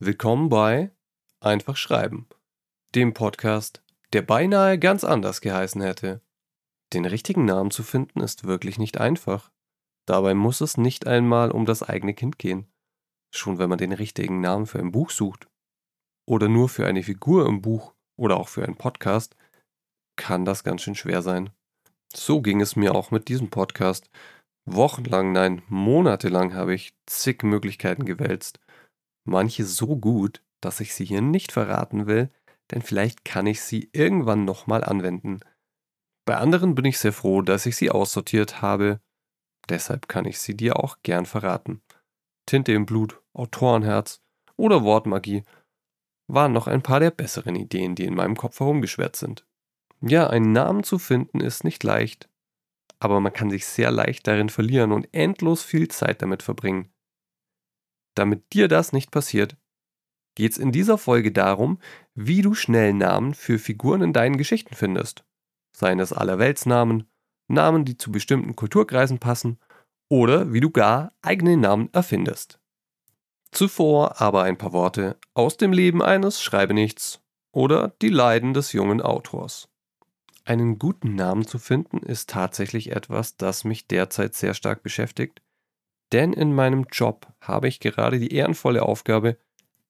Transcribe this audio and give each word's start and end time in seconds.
Willkommen 0.00 0.48
bei 0.48 0.90
Einfach 1.38 1.76
Schreiben, 1.76 2.28
dem 2.96 3.14
Podcast, 3.14 3.84
der 4.12 4.22
beinahe 4.22 4.80
ganz 4.80 5.04
anders 5.04 5.40
geheißen 5.40 5.80
hätte. 5.80 6.20
Den 6.92 7.04
richtigen 7.04 7.44
Namen 7.44 7.70
zu 7.70 7.84
finden 7.84 8.18
ist 8.20 8.42
wirklich 8.42 8.80
nicht 8.80 8.98
einfach. 8.98 9.52
Dabei 10.06 10.34
muss 10.34 10.60
es 10.60 10.76
nicht 10.76 11.06
einmal 11.06 11.52
um 11.52 11.66
das 11.66 11.84
eigene 11.84 12.14
Kind 12.14 12.36
gehen. 12.40 12.66
Schon 13.32 13.58
wenn 13.58 13.70
man 13.70 13.78
den 13.78 13.92
richtigen 13.92 14.40
Namen 14.40 14.66
für 14.66 14.80
ein 14.80 14.90
Buch 14.90 15.10
sucht 15.10 15.48
oder 16.26 16.48
nur 16.48 16.68
für 16.68 16.84
eine 16.84 17.04
Figur 17.04 17.46
im 17.46 17.62
Buch 17.62 17.94
oder 18.16 18.38
auch 18.38 18.48
für 18.48 18.64
einen 18.64 18.76
Podcast, 18.76 19.36
kann 20.16 20.44
das 20.44 20.64
ganz 20.64 20.82
schön 20.82 20.96
schwer 20.96 21.22
sein. 21.22 21.50
So 22.12 22.42
ging 22.42 22.60
es 22.60 22.74
mir 22.74 22.96
auch 22.96 23.12
mit 23.12 23.28
diesem 23.28 23.50
Podcast. 23.50 24.10
Wochenlang, 24.70 25.32
nein, 25.32 25.62
monatelang 25.68 26.54
habe 26.54 26.74
ich 26.74 26.94
zig 27.06 27.42
Möglichkeiten 27.42 28.04
gewälzt. 28.04 28.60
Manche 29.24 29.64
so 29.64 29.96
gut, 29.96 30.42
dass 30.60 30.80
ich 30.80 30.94
sie 30.94 31.04
hier 31.04 31.22
nicht 31.22 31.52
verraten 31.52 32.06
will, 32.06 32.30
denn 32.70 32.82
vielleicht 32.82 33.24
kann 33.24 33.46
ich 33.46 33.62
sie 33.62 33.88
irgendwann 33.92 34.44
nochmal 34.44 34.84
anwenden. 34.84 35.40
Bei 36.26 36.36
anderen 36.36 36.74
bin 36.74 36.84
ich 36.84 36.98
sehr 36.98 37.14
froh, 37.14 37.40
dass 37.40 37.64
ich 37.64 37.76
sie 37.76 37.90
aussortiert 37.90 38.60
habe. 38.60 39.00
Deshalb 39.70 40.08
kann 40.08 40.26
ich 40.26 40.38
sie 40.38 40.54
dir 40.54 40.78
auch 40.78 40.98
gern 41.02 41.24
verraten. 41.24 41.80
Tinte 42.44 42.72
im 42.72 42.84
Blut, 42.84 43.22
Autorenherz 43.32 44.20
oder 44.56 44.82
Wortmagie 44.82 45.44
waren 46.26 46.52
noch 46.52 46.66
ein 46.66 46.82
paar 46.82 47.00
der 47.00 47.10
besseren 47.10 47.56
Ideen, 47.56 47.94
die 47.94 48.04
in 48.04 48.14
meinem 48.14 48.36
Kopf 48.36 48.60
herumgeschwert 48.60 49.16
sind. 49.16 49.46
Ja, 50.02 50.28
einen 50.28 50.52
Namen 50.52 50.84
zu 50.84 50.98
finden 50.98 51.40
ist 51.40 51.64
nicht 51.64 51.82
leicht, 51.82 52.28
aber 53.00 53.20
man 53.20 53.32
kann 53.32 53.50
sich 53.50 53.66
sehr 53.66 53.90
leicht 53.90 54.26
darin 54.26 54.48
verlieren 54.48 54.92
und 54.92 55.08
endlos 55.12 55.62
viel 55.62 55.88
Zeit 55.88 56.22
damit 56.22 56.42
verbringen. 56.42 56.92
Damit 58.14 58.52
dir 58.52 58.68
das 58.68 58.92
nicht 58.92 59.10
passiert, 59.10 59.56
geht 60.34 60.52
es 60.52 60.58
in 60.58 60.72
dieser 60.72 60.98
Folge 60.98 61.32
darum, 61.32 61.78
wie 62.14 62.42
du 62.42 62.54
schnell 62.54 62.92
Namen 62.92 63.34
für 63.34 63.58
Figuren 63.58 64.02
in 64.02 64.12
deinen 64.12 64.36
Geschichten 64.36 64.74
findest. 64.74 65.24
Seien 65.76 66.00
es 66.00 66.12
Allerweltsnamen, 66.12 67.08
Namen, 67.48 67.84
die 67.84 67.96
zu 67.96 68.10
bestimmten 68.12 68.56
Kulturkreisen 68.56 69.18
passen, 69.18 69.58
oder 70.10 70.52
wie 70.52 70.60
du 70.60 70.70
gar 70.70 71.12
eigene 71.22 71.56
Namen 71.56 71.92
erfindest. 71.92 72.58
Zuvor 73.50 74.20
aber 74.20 74.42
ein 74.42 74.58
paar 74.58 74.72
Worte 74.72 75.18
aus 75.34 75.56
dem 75.56 75.72
Leben 75.72 76.02
eines 76.02 76.42
Schreibenichts 76.42 77.22
oder 77.52 77.94
die 78.02 78.08
Leiden 78.08 78.54
des 78.54 78.72
jungen 78.72 79.00
Autors. 79.00 79.68
Einen 80.48 80.78
guten 80.78 81.14
Namen 81.14 81.46
zu 81.46 81.58
finden 81.58 81.98
ist 81.98 82.30
tatsächlich 82.30 82.92
etwas, 82.92 83.36
das 83.36 83.64
mich 83.64 83.86
derzeit 83.86 84.34
sehr 84.34 84.54
stark 84.54 84.82
beschäftigt, 84.82 85.42
denn 86.12 86.32
in 86.32 86.54
meinem 86.54 86.86
Job 86.90 87.26
habe 87.42 87.68
ich 87.68 87.80
gerade 87.80 88.18
die 88.18 88.32
ehrenvolle 88.32 88.82
Aufgabe, 88.82 89.36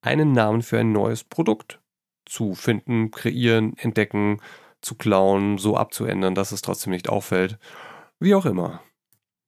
einen 0.00 0.33
Namen 0.33 0.62
für 0.62 0.81
ein 0.81 0.91
neues 0.91 1.23
Produkt 1.23 1.81
zu 2.27 2.55
finden, 2.55 3.12
kreieren, 3.12 3.77
entdecken, 3.77 4.41
zu 4.81 4.97
klauen, 4.97 5.59
so 5.59 5.77
abzuändern, 5.77 6.34
dass 6.34 6.50
es 6.50 6.61
trotzdem 6.61 6.91
nicht 6.91 7.09
auffällt. 7.09 7.56
Wie 8.19 8.34
auch 8.34 8.45
immer. 8.45 8.83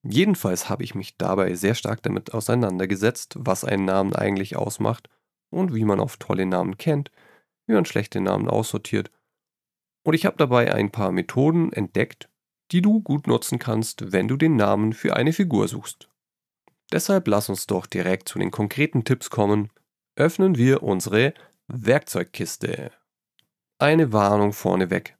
Jedenfalls 0.04 0.68
habe 0.68 0.84
ich 0.84 0.94
mich 0.94 1.16
dabei 1.16 1.54
sehr 1.54 1.74
stark 1.74 2.04
damit 2.04 2.34
auseinandergesetzt, 2.34 3.34
was 3.36 3.64
einen 3.64 3.84
Namen 3.84 4.14
eigentlich 4.14 4.54
ausmacht 4.54 5.08
und 5.50 5.74
wie 5.74 5.84
man 5.84 5.98
auf 5.98 6.18
tolle 6.18 6.46
Namen 6.46 6.78
kennt, 6.78 7.10
wie 7.66 7.74
man 7.74 7.84
schlechte 7.84 8.20
Namen 8.20 8.48
aussortiert 8.48 9.10
und 10.02 10.14
ich 10.14 10.26
habe 10.26 10.36
dabei 10.36 10.72
ein 10.72 10.90
paar 10.90 11.12
Methoden 11.12 11.72
entdeckt, 11.72 12.28
die 12.72 12.82
du 12.82 13.00
gut 13.00 13.26
nutzen 13.26 13.58
kannst, 13.58 14.12
wenn 14.12 14.28
du 14.28 14.36
den 14.36 14.56
Namen 14.56 14.92
für 14.92 15.16
eine 15.16 15.32
Figur 15.32 15.68
suchst. 15.68 16.08
Deshalb 16.92 17.28
lass 17.28 17.48
uns 17.48 17.66
doch 17.66 17.86
direkt 17.86 18.28
zu 18.28 18.38
den 18.38 18.50
konkreten 18.50 19.04
Tipps 19.04 19.30
kommen. 19.30 19.70
Öffnen 20.16 20.56
wir 20.56 20.82
unsere 20.82 21.34
Werkzeugkiste. 21.68 22.90
Eine 23.78 24.12
Warnung 24.12 24.52
vorneweg. 24.52 25.16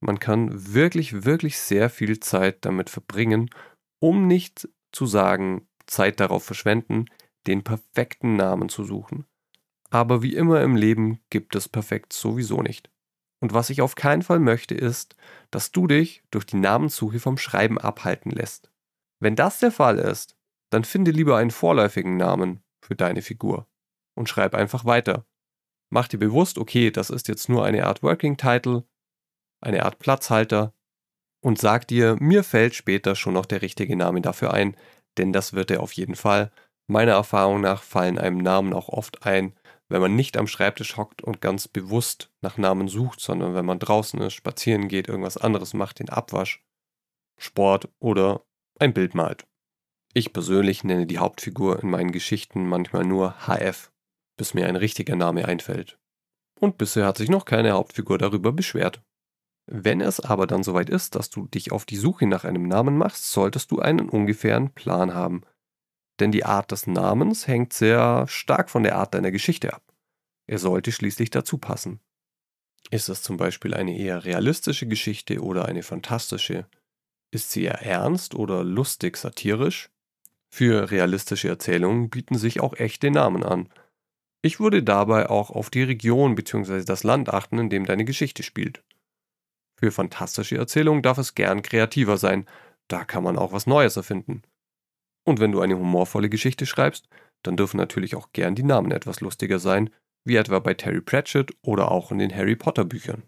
Man 0.00 0.18
kann 0.18 0.74
wirklich, 0.74 1.24
wirklich 1.24 1.58
sehr 1.58 1.90
viel 1.90 2.20
Zeit 2.20 2.64
damit 2.64 2.88
verbringen, 2.88 3.50
um 4.00 4.26
nicht 4.26 4.68
zu 4.92 5.06
sagen, 5.06 5.68
Zeit 5.86 6.20
darauf 6.20 6.44
verschwenden, 6.44 7.06
den 7.46 7.62
perfekten 7.62 8.36
Namen 8.36 8.68
zu 8.68 8.84
suchen. 8.84 9.26
Aber 9.90 10.22
wie 10.22 10.34
immer 10.34 10.62
im 10.62 10.76
Leben 10.76 11.20
gibt 11.30 11.54
es 11.54 11.68
perfekt 11.68 12.12
sowieso 12.12 12.62
nicht. 12.62 12.90
Und 13.40 13.54
was 13.54 13.70
ich 13.70 13.80
auf 13.80 13.94
keinen 13.94 14.22
Fall 14.22 14.38
möchte, 14.38 14.74
ist, 14.74 15.16
dass 15.50 15.72
du 15.72 15.86
dich 15.86 16.22
durch 16.30 16.44
die 16.44 16.58
Namenssuche 16.58 17.20
vom 17.20 17.38
Schreiben 17.38 17.78
abhalten 17.78 18.30
lässt. 18.30 18.70
Wenn 19.18 19.36
das 19.36 19.58
der 19.58 19.72
Fall 19.72 19.98
ist, 19.98 20.36
dann 20.70 20.84
finde 20.84 21.10
lieber 21.10 21.36
einen 21.36 21.50
vorläufigen 21.50 22.16
Namen 22.16 22.62
für 22.80 22.94
deine 22.94 23.22
Figur 23.22 23.66
und 24.14 24.28
schreib 24.28 24.54
einfach 24.54 24.84
weiter. 24.84 25.26
Mach 25.90 26.06
dir 26.06 26.18
bewusst, 26.18 26.58
okay, 26.58 26.90
das 26.90 27.10
ist 27.10 27.28
jetzt 27.28 27.48
nur 27.48 27.64
eine 27.64 27.86
Art 27.86 28.02
Working 28.02 28.36
Title, 28.36 28.84
eine 29.60 29.84
Art 29.84 29.98
Platzhalter 29.98 30.72
und 31.42 31.58
sag 31.58 31.88
dir, 31.88 32.16
mir 32.20 32.44
fällt 32.44 32.74
später 32.74 33.16
schon 33.16 33.34
noch 33.34 33.46
der 33.46 33.62
richtige 33.62 33.96
Name 33.96 34.20
dafür 34.20 34.52
ein, 34.52 34.76
denn 35.18 35.32
das 35.32 35.52
wird 35.52 35.70
er 35.70 35.82
auf 35.82 35.92
jeden 35.92 36.14
Fall. 36.14 36.52
Meiner 36.86 37.12
Erfahrung 37.12 37.60
nach 37.60 37.82
fallen 37.82 38.18
einem 38.18 38.38
Namen 38.38 38.72
auch 38.72 38.88
oft 38.88 39.26
ein, 39.26 39.54
wenn 39.90 40.00
man 40.00 40.14
nicht 40.14 40.36
am 40.36 40.46
Schreibtisch 40.46 40.96
hockt 40.96 41.22
und 41.22 41.40
ganz 41.40 41.68
bewusst 41.68 42.30
nach 42.40 42.56
Namen 42.56 42.88
sucht, 42.88 43.20
sondern 43.20 43.54
wenn 43.54 43.66
man 43.66 43.80
draußen 43.80 44.20
ist, 44.20 44.34
spazieren 44.34 44.88
geht, 44.88 45.08
irgendwas 45.08 45.36
anderes 45.36 45.74
macht, 45.74 45.98
den 45.98 46.08
Abwasch, 46.08 46.64
Sport 47.36 47.88
oder 47.98 48.44
ein 48.78 48.94
Bild 48.94 49.14
malt. 49.14 49.46
Ich 50.14 50.32
persönlich 50.32 50.84
nenne 50.84 51.06
die 51.06 51.18
Hauptfigur 51.18 51.82
in 51.82 51.90
meinen 51.90 52.12
Geschichten 52.12 52.68
manchmal 52.68 53.04
nur 53.04 53.34
HF, 53.46 53.90
bis 54.36 54.54
mir 54.54 54.68
ein 54.68 54.76
richtiger 54.76 55.16
Name 55.16 55.46
einfällt. 55.46 55.98
Und 56.58 56.78
bisher 56.78 57.06
hat 57.06 57.16
sich 57.16 57.28
noch 57.28 57.44
keine 57.44 57.72
Hauptfigur 57.72 58.16
darüber 58.16 58.52
beschwert. 58.52 59.02
Wenn 59.66 60.00
es 60.00 60.20
aber 60.20 60.46
dann 60.46 60.62
soweit 60.62 60.90
ist, 60.90 61.14
dass 61.14 61.30
du 61.30 61.46
dich 61.46 61.72
auf 61.72 61.84
die 61.84 61.96
Suche 61.96 62.26
nach 62.26 62.44
einem 62.44 62.66
Namen 62.68 62.96
machst, 62.96 63.30
solltest 63.32 63.70
du 63.70 63.80
einen 63.80 64.08
ungefähren 64.08 64.72
Plan 64.72 65.14
haben, 65.14 65.42
denn 66.20 66.32
die 66.32 66.44
Art 66.44 66.70
des 66.70 66.86
Namens 66.86 67.46
hängt 67.46 67.72
sehr 67.72 68.26
stark 68.28 68.70
von 68.70 68.82
der 68.82 68.96
Art 68.96 69.14
deiner 69.14 69.30
Geschichte 69.30 69.72
ab. 69.72 69.82
Er 70.46 70.58
sollte 70.58 70.92
schließlich 70.92 71.30
dazu 71.30 71.58
passen. 71.58 72.00
Ist 72.90 73.08
es 73.08 73.22
zum 73.22 73.36
Beispiel 73.36 73.74
eine 73.74 73.96
eher 73.96 74.24
realistische 74.24 74.86
Geschichte 74.86 75.40
oder 75.40 75.66
eine 75.66 75.82
fantastische? 75.82 76.66
Ist 77.30 77.50
sie 77.50 77.64
eher 77.64 77.82
ernst 77.82 78.34
oder 78.34 78.64
lustig 78.64 79.16
satirisch? 79.16 79.90
Für 80.52 80.90
realistische 80.90 81.48
Erzählungen 81.48 82.10
bieten 82.10 82.36
sich 82.36 82.60
auch 82.60 82.74
echte 82.74 83.10
Namen 83.10 83.44
an. 83.44 83.68
Ich 84.42 84.58
würde 84.58 84.82
dabei 84.82 85.28
auch 85.30 85.50
auf 85.50 85.70
die 85.70 85.82
Region 85.82 86.34
bzw. 86.34 86.84
das 86.84 87.04
Land 87.04 87.28
achten, 87.28 87.58
in 87.58 87.70
dem 87.70 87.86
deine 87.86 88.04
Geschichte 88.04 88.42
spielt. 88.42 88.82
Für 89.76 89.92
fantastische 89.92 90.56
Erzählungen 90.56 91.02
darf 91.02 91.18
es 91.18 91.34
gern 91.34 91.62
kreativer 91.62 92.16
sein, 92.16 92.46
da 92.88 93.04
kann 93.04 93.22
man 93.22 93.38
auch 93.38 93.52
was 93.52 93.66
Neues 93.66 93.96
erfinden. 93.96 94.42
Und 95.24 95.40
wenn 95.40 95.52
du 95.52 95.60
eine 95.60 95.78
humorvolle 95.78 96.28
Geschichte 96.28 96.66
schreibst, 96.66 97.08
dann 97.42 97.56
dürfen 97.56 97.76
natürlich 97.76 98.16
auch 98.16 98.32
gern 98.32 98.54
die 98.54 98.62
Namen 98.62 98.90
etwas 98.90 99.20
lustiger 99.20 99.58
sein, 99.58 99.90
wie 100.24 100.36
etwa 100.36 100.58
bei 100.58 100.74
Terry 100.74 101.00
Pratchett 101.00 101.52
oder 101.62 101.90
auch 101.90 102.10
in 102.12 102.18
den 102.18 102.34
Harry 102.34 102.56
Potter 102.56 102.84
Büchern. 102.84 103.22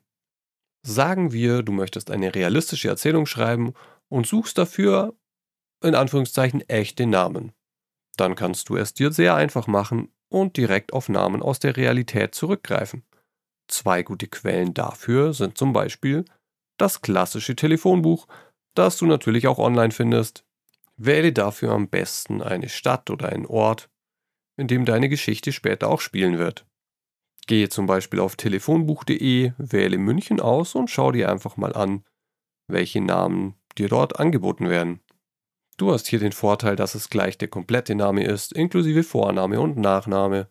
Sagen 0.84 1.32
wir, 1.32 1.62
du 1.62 1.72
möchtest 1.72 2.10
eine 2.10 2.34
realistische 2.34 2.88
Erzählung 2.88 3.26
schreiben 3.26 3.72
und 4.08 4.26
suchst 4.26 4.58
dafür, 4.58 5.14
in 5.82 5.94
Anführungszeichen, 5.94 6.60
echte 6.68 7.06
Namen. 7.06 7.52
Dann 8.16 8.34
kannst 8.34 8.68
du 8.68 8.76
es 8.76 8.92
dir 8.92 9.12
sehr 9.12 9.34
einfach 9.34 9.66
machen 9.66 10.12
und 10.28 10.56
direkt 10.56 10.92
auf 10.92 11.08
Namen 11.08 11.42
aus 11.42 11.60
der 11.60 11.76
Realität 11.76 12.34
zurückgreifen. 12.34 13.04
Zwei 13.68 14.02
gute 14.02 14.26
Quellen 14.26 14.74
dafür 14.74 15.32
sind 15.32 15.56
zum 15.56 15.72
Beispiel 15.72 16.24
das 16.78 17.00
klassische 17.00 17.54
Telefonbuch, 17.54 18.26
das 18.74 18.96
du 18.96 19.06
natürlich 19.06 19.46
auch 19.46 19.58
online 19.58 19.92
findest, 19.92 20.44
Wähle 21.04 21.32
dafür 21.32 21.72
am 21.72 21.88
besten 21.88 22.42
eine 22.42 22.68
Stadt 22.68 23.10
oder 23.10 23.30
einen 23.30 23.46
Ort, 23.46 23.90
in 24.56 24.68
dem 24.68 24.84
deine 24.84 25.08
Geschichte 25.08 25.52
später 25.52 25.88
auch 25.88 26.00
spielen 26.00 26.38
wird. 26.38 26.66
Gehe 27.46 27.68
zum 27.68 27.86
Beispiel 27.86 28.20
auf 28.20 28.36
telefonbuch.de, 28.36 29.52
wähle 29.58 29.98
München 29.98 30.40
aus 30.40 30.74
und 30.74 30.90
schau 30.90 31.10
dir 31.10 31.30
einfach 31.30 31.56
mal 31.56 31.72
an, 31.72 32.04
welche 32.68 33.00
Namen 33.00 33.56
dir 33.78 33.88
dort 33.88 34.20
angeboten 34.20 34.68
werden. 34.68 35.00
Du 35.76 35.92
hast 35.92 36.06
hier 36.06 36.20
den 36.20 36.32
Vorteil, 36.32 36.76
dass 36.76 36.94
es 36.94 37.10
gleich 37.10 37.36
der 37.36 37.48
komplette 37.48 37.94
Name 37.94 38.24
ist, 38.24 38.52
inklusive 38.52 39.02
Vorname 39.02 39.60
und 39.60 39.76
Nachname. 39.76 40.48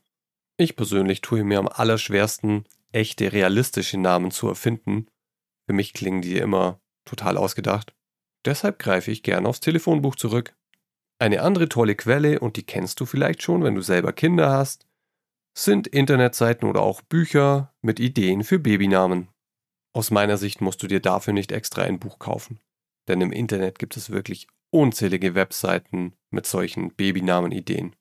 Ich 0.58 0.76
persönlich 0.76 1.22
tue 1.22 1.46
mir 1.46 1.60
am 1.60 1.70
allerschwersten, 1.70 2.66
echte 2.92 3.32
realistische 3.32 3.98
Namen 3.98 4.32
zu 4.32 4.50
erfinden. 4.50 5.08
Für 5.66 5.74
mich 5.74 5.94
klingen 5.94 6.22
die 6.22 6.38
immer 6.38 6.82
total 7.06 7.38
ausgedacht. 7.38 7.96
Deshalb 8.46 8.80
greife 8.80 9.12
ich 9.12 9.24
gern 9.24 9.46
aufs 9.46 9.60
Telefonbuch 9.60 10.16
zurück. 10.16 10.56
Eine 11.20 11.42
andere 11.42 11.70
tolle 11.70 11.96
Quelle, 11.96 12.40
und 12.40 12.58
die 12.58 12.64
kennst 12.64 13.00
du 13.00 13.06
vielleicht 13.06 13.44
schon, 13.44 13.64
wenn 13.64 13.76
du 13.76 13.82
selber 13.82 14.12
Kinder 14.14 14.50
hast, 14.50 14.88
sind 15.58 15.88
Internetseiten 15.88 16.68
oder 16.68 16.82
auch 16.82 17.02
Bücher 17.02 17.74
mit 17.82 18.00
Ideen 18.00 18.44
für 18.44 18.58
Babynamen. 18.58 19.28
Aus 19.94 20.10
meiner 20.10 20.38
Sicht 20.38 20.62
musst 20.62 20.82
du 20.82 20.88
dir 20.88 21.02
dafür 21.02 21.34
nicht 21.34 21.52
extra 21.52 21.84
ein 21.84 22.00
Buch 22.00 22.20
kaufen, 22.20 22.60
denn 23.08 23.22
im 23.22 23.32
Internet 23.32 23.78
gibt 23.78 23.98
es 23.98 24.10
wirklich 24.10 24.48
unzählige 24.72 25.36
Webseiten 25.36 26.14
mit 26.30 26.46
solchen 26.46 26.94
Babynamen-Ideen. 26.96 27.96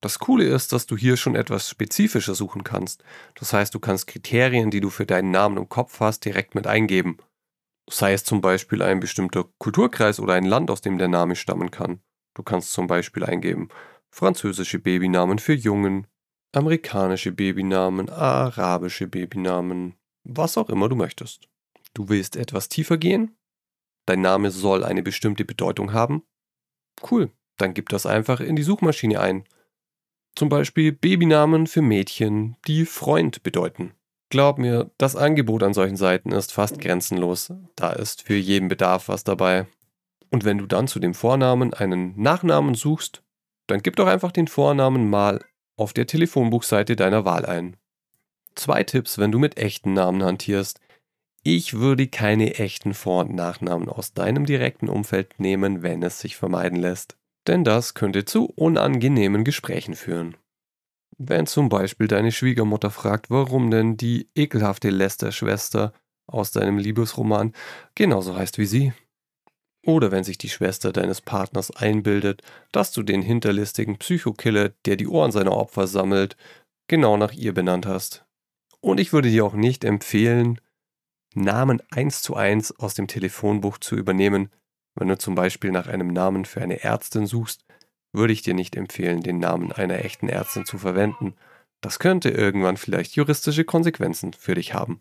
Das 0.00 0.18
Coole 0.18 0.44
ist, 0.44 0.72
dass 0.72 0.86
du 0.86 0.96
hier 0.96 1.16
schon 1.16 1.36
etwas 1.36 1.68
spezifischer 1.68 2.34
suchen 2.34 2.64
kannst. 2.64 3.04
Das 3.34 3.52
heißt, 3.52 3.74
du 3.74 3.80
kannst 3.80 4.06
Kriterien, 4.06 4.70
die 4.70 4.80
du 4.80 4.90
für 4.90 5.06
deinen 5.06 5.30
Namen 5.30 5.56
im 5.56 5.68
Kopf 5.68 6.00
hast, 6.00 6.24
direkt 6.24 6.54
mit 6.54 6.66
eingeben. 6.66 7.18
Sei 7.90 8.12
es 8.12 8.24
zum 8.24 8.40
Beispiel 8.40 8.82
ein 8.82 9.00
bestimmter 9.00 9.44
Kulturkreis 9.58 10.20
oder 10.20 10.34
ein 10.34 10.44
Land, 10.44 10.70
aus 10.70 10.80
dem 10.80 10.98
der 10.98 11.08
Name 11.08 11.36
stammen 11.36 11.70
kann. 11.70 12.00
Du 12.34 12.42
kannst 12.42 12.72
zum 12.72 12.86
Beispiel 12.86 13.24
eingeben 13.24 13.68
französische 14.12 14.78
Babynamen 14.78 15.38
für 15.38 15.54
Jungen, 15.54 16.06
amerikanische 16.52 17.32
Babynamen, 17.32 18.10
arabische 18.10 19.08
Babynamen, 19.08 19.94
was 20.22 20.58
auch 20.58 20.68
immer 20.68 20.88
du 20.88 20.96
möchtest. 20.96 21.48
Du 21.94 22.08
willst 22.08 22.36
etwas 22.36 22.68
tiefer 22.68 22.98
gehen? 22.98 23.36
Dein 24.06 24.20
Name 24.20 24.50
soll 24.50 24.84
eine 24.84 25.02
bestimmte 25.02 25.44
Bedeutung 25.44 25.92
haben? 25.92 26.22
Cool, 27.10 27.32
dann 27.56 27.74
gib 27.74 27.88
das 27.88 28.06
einfach 28.06 28.40
in 28.40 28.56
die 28.56 28.62
Suchmaschine 28.62 29.20
ein. 29.20 29.44
Zum 30.36 30.48
Beispiel 30.48 30.92
Babynamen 30.92 31.66
für 31.66 31.82
Mädchen, 31.82 32.56
die 32.66 32.84
Freund 32.84 33.42
bedeuten. 33.42 33.94
Glaub 34.32 34.56
mir, 34.56 34.90
das 34.96 35.14
Angebot 35.14 35.62
an 35.62 35.74
solchen 35.74 35.98
Seiten 35.98 36.32
ist 36.32 36.54
fast 36.54 36.80
grenzenlos. 36.80 37.52
Da 37.76 37.90
ist 37.92 38.22
für 38.22 38.34
jeden 38.34 38.68
Bedarf 38.68 39.08
was 39.08 39.24
dabei. 39.24 39.66
Und 40.30 40.46
wenn 40.46 40.56
du 40.56 40.64
dann 40.64 40.88
zu 40.88 41.00
dem 41.00 41.12
Vornamen 41.12 41.74
einen 41.74 42.18
Nachnamen 42.18 42.74
suchst, 42.74 43.22
dann 43.66 43.82
gib 43.82 43.96
doch 43.96 44.06
einfach 44.06 44.32
den 44.32 44.48
Vornamen 44.48 45.10
mal 45.10 45.44
auf 45.76 45.92
der 45.92 46.06
Telefonbuchseite 46.06 46.96
deiner 46.96 47.26
Wahl 47.26 47.44
ein. 47.44 47.76
Zwei 48.54 48.84
Tipps, 48.84 49.18
wenn 49.18 49.32
du 49.32 49.38
mit 49.38 49.58
echten 49.58 49.92
Namen 49.92 50.22
hantierst. 50.22 50.80
Ich 51.42 51.74
würde 51.74 52.06
keine 52.06 52.54
echten 52.54 52.94
Vor- 52.94 53.26
und 53.26 53.34
Nachnamen 53.34 53.90
aus 53.90 54.14
deinem 54.14 54.46
direkten 54.46 54.88
Umfeld 54.88 55.38
nehmen, 55.40 55.82
wenn 55.82 56.02
es 56.02 56.20
sich 56.20 56.36
vermeiden 56.36 56.78
lässt. 56.78 57.18
Denn 57.46 57.64
das 57.64 57.92
könnte 57.92 58.24
zu 58.24 58.46
unangenehmen 58.46 59.44
Gesprächen 59.44 59.94
führen. 59.94 60.38
Wenn 61.18 61.46
zum 61.46 61.68
Beispiel 61.68 62.08
deine 62.08 62.32
Schwiegermutter 62.32 62.90
fragt, 62.90 63.30
warum 63.30 63.70
denn 63.70 63.96
die 63.96 64.28
ekelhafte 64.34 64.90
Lester-Schwester 64.90 65.92
aus 66.26 66.52
deinem 66.52 66.78
Liebesroman 66.78 67.52
genauso 67.94 68.36
heißt 68.36 68.58
wie 68.58 68.66
sie. 68.66 68.92
Oder 69.84 70.12
wenn 70.12 70.24
sich 70.24 70.38
die 70.38 70.48
Schwester 70.48 70.92
deines 70.92 71.20
Partners 71.20 71.74
einbildet, 71.74 72.42
dass 72.70 72.92
du 72.92 73.02
den 73.02 73.20
hinterlistigen 73.20 73.98
Psychokiller, 73.98 74.70
der 74.86 74.96
die 74.96 75.08
Ohren 75.08 75.32
seiner 75.32 75.52
Opfer 75.52 75.86
sammelt, 75.86 76.36
genau 76.86 77.16
nach 77.16 77.32
ihr 77.32 77.52
benannt 77.52 77.86
hast. 77.86 78.24
Und 78.80 79.00
ich 79.00 79.12
würde 79.12 79.30
dir 79.30 79.44
auch 79.44 79.54
nicht 79.54 79.84
empfehlen, 79.84 80.60
Namen 81.34 81.82
eins 81.90 82.22
zu 82.22 82.36
eins 82.36 82.78
aus 82.78 82.94
dem 82.94 83.06
Telefonbuch 83.08 83.78
zu 83.78 83.96
übernehmen. 83.96 84.50
Wenn 84.94 85.08
du 85.08 85.18
zum 85.18 85.34
Beispiel 85.34 85.72
nach 85.72 85.86
einem 85.86 86.08
Namen 86.08 86.44
für 86.44 86.60
eine 86.60 86.82
Ärztin 86.82 87.26
suchst, 87.26 87.64
würde 88.12 88.32
ich 88.32 88.42
dir 88.42 88.54
nicht 88.54 88.76
empfehlen, 88.76 89.22
den 89.22 89.38
Namen 89.38 89.72
einer 89.72 90.04
echten 90.04 90.28
Ärztin 90.28 90.64
zu 90.64 90.78
verwenden. 90.78 91.34
Das 91.80 91.98
könnte 91.98 92.30
irgendwann 92.30 92.76
vielleicht 92.76 93.16
juristische 93.16 93.64
Konsequenzen 93.64 94.32
für 94.32 94.54
dich 94.54 94.74
haben. 94.74 95.00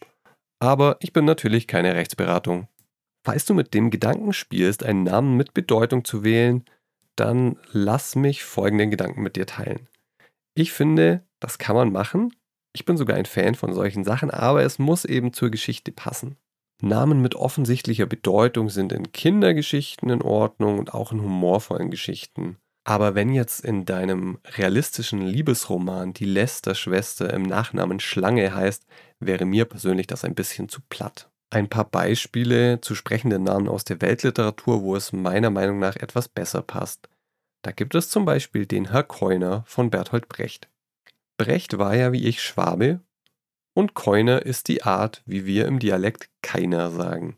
Aber 0.60 0.98
ich 1.00 1.14
bin 1.14 1.26
natürlich 1.26 1.68
keine 1.68 1.96
Rechtsberatung. 1.96 2.68
Falls 3.24 3.46
du 3.46 3.54
mit 3.54 3.74
dem 3.74 3.92
Gedanken 3.92 4.34
spielst, 4.34 4.84
einen 4.84 5.04
Namen 5.04 5.38
mit 5.38 5.54
Bedeutung 5.54 6.06
zu 6.06 6.24
wählen, 6.24 6.66
dann 7.16 7.58
lass 7.72 8.16
mich 8.16 8.44
folgenden 8.44 8.90
Gedanken 8.90 9.22
mit 9.22 9.36
dir 9.36 9.46
teilen. 9.46 9.88
Ich 10.56 10.72
finde, 10.72 11.24
das 11.40 11.58
kann 11.58 11.76
man 11.76 11.92
machen. 11.92 12.34
Ich 12.74 12.86
bin 12.86 12.98
sogar 12.98 13.18
ein 13.18 13.26
Fan 13.26 13.56
von 13.56 13.74
solchen 13.74 14.04
Sachen, 14.04 14.32
aber 14.32 14.64
es 14.64 14.80
muss 14.80 15.06
eben 15.06 15.34
zur 15.34 15.52
Geschichte 15.52 15.92
passen. 15.92 16.38
Namen 16.82 17.22
mit 17.22 17.36
offensichtlicher 17.36 18.08
Bedeutung 18.08 18.70
sind 18.70 18.92
in 18.92 19.12
Kindergeschichten 19.12 20.10
in 20.10 20.22
Ordnung 20.22 20.80
und 20.80 20.94
auch 20.94 21.12
in 21.12 21.22
humorvollen 21.22 21.92
Geschichten. 21.92 22.58
Aber 22.84 23.14
wenn 23.14 23.34
jetzt 23.34 23.64
in 23.64 23.86
deinem 23.86 24.40
realistischen 24.58 25.22
Liebesroman 25.22 26.14
die 26.14 26.26
Lester-Schwester 26.26 27.32
im 27.32 27.44
Nachnamen 27.44 28.00
Schlange 28.00 28.56
heißt, 28.56 28.86
wäre 29.20 29.46
mir 29.46 29.66
persönlich 29.66 30.08
das 30.08 30.24
ein 30.26 30.34
bisschen 30.34 30.68
zu 30.68 30.82
platt 30.90 31.32
ein 31.52 31.68
paar 31.68 31.86
Beispiele 31.86 32.82
zu 32.82 32.96
sprechenden 32.96 33.44
Namen 33.44 33.68
aus 33.68 33.84
der 33.84 34.02
Weltliteratur, 34.02 34.82
wo 34.82 34.96
es 34.96 35.12
meiner 35.12 35.50
Meinung 35.50 35.80
nach 35.80 35.98
etwas 35.98 36.28
besser 36.28 36.62
passt. 36.62 37.10
Da 37.62 37.72
gibt 37.72 37.94
es 37.94 38.10
zum 38.10 38.26
Beispiel 38.26 38.66
den 38.66 38.90
Herr 38.90 39.04
Keuner 39.04 39.64
von 39.68 39.92
Bertolt 39.92 40.30
Brecht. 40.30 40.70
Brecht 41.38 41.78
war 41.78 41.96
ja 41.96 42.12
wie 42.12 42.26
ich 42.26 42.42
Schwabe 42.42 43.02
und 43.74 43.94
Keuner 43.94 44.46
ist 44.46 44.68
die 44.70 44.84
Art, 44.84 45.22
wie 45.26 45.46
wir 45.46 45.68
im 45.68 45.80
Dialekt 45.80 46.30
keiner 46.42 46.90
sagen. 46.90 47.38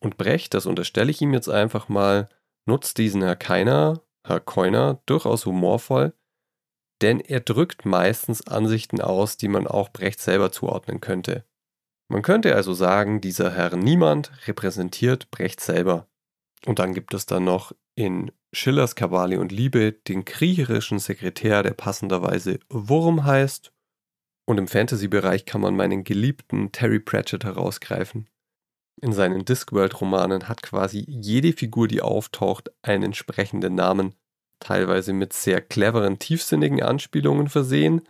Und 0.00 0.18
Brecht, 0.18 0.54
das 0.54 0.66
unterstelle 0.66 1.10
ich 1.10 1.22
ihm 1.22 1.32
jetzt 1.32 1.48
einfach 1.48 1.88
mal, 1.88 2.28
nutzt 2.66 2.98
diesen 2.98 3.22
Herr 3.22 3.36
Keiner, 3.36 4.02
Herr 4.26 4.40
Keuner, 4.40 5.00
durchaus 5.06 5.46
humorvoll, 5.46 6.14
denn 7.02 7.20
er 7.20 7.40
drückt 7.40 7.84
meistens 7.84 8.46
Ansichten 8.46 9.00
aus, 9.00 9.36
die 9.36 9.48
man 9.48 9.66
auch 9.66 9.90
Brecht 9.90 10.20
selber 10.20 10.52
zuordnen 10.52 11.00
könnte. 11.00 11.44
Man 12.08 12.22
könnte 12.22 12.54
also 12.54 12.74
sagen, 12.74 13.20
dieser 13.20 13.52
Herr 13.52 13.76
Niemand 13.76 14.32
repräsentiert 14.46 15.30
Brecht 15.30 15.60
selber. 15.60 16.08
Und 16.66 16.78
dann 16.78 16.94
gibt 16.94 17.14
es 17.14 17.26
dann 17.26 17.44
noch 17.44 17.72
in 17.94 18.32
Schillers 18.52 18.94
Kabale 18.94 19.40
und 19.40 19.52
Liebe 19.52 19.92
den 19.92 20.24
kriecherischen 20.24 20.98
Sekretär, 20.98 21.62
der 21.62 21.74
passenderweise 21.74 22.60
Wurm 22.68 23.24
heißt. 23.24 23.72
Und 24.46 24.58
im 24.58 24.68
Fantasy-Bereich 24.68 25.46
kann 25.46 25.60
man 25.60 25.76
meinen 25.76 26.04
geliebten 26.04 26.72
Terry 26.72 27.00
Pratchett 27.00 27.44
herausgreifen. 27.44 28.28
In 29.02 29.12
seinen 29.12 29.44
Discworld-Romanen 29.44 30.48
hat 30.48 30.62
quasi 30.62 31.04
jede 31.08 31.52
Figur, 31.52 31.88
die 31.88 32.00
auftaucht, 32.00 32.70
einen 32.82 33.04
entsprechenden 33.04 33.74
Namen, 33.74 34.14
teilweise 34.60 35.12
mit 35.12 35.32
sehr 35.32 35.60
cleveren, 35.60 36.18
tiefsinnigen 36.18 36.82
Anspielungen 36.82 37.48
versehen, 37.48 38.02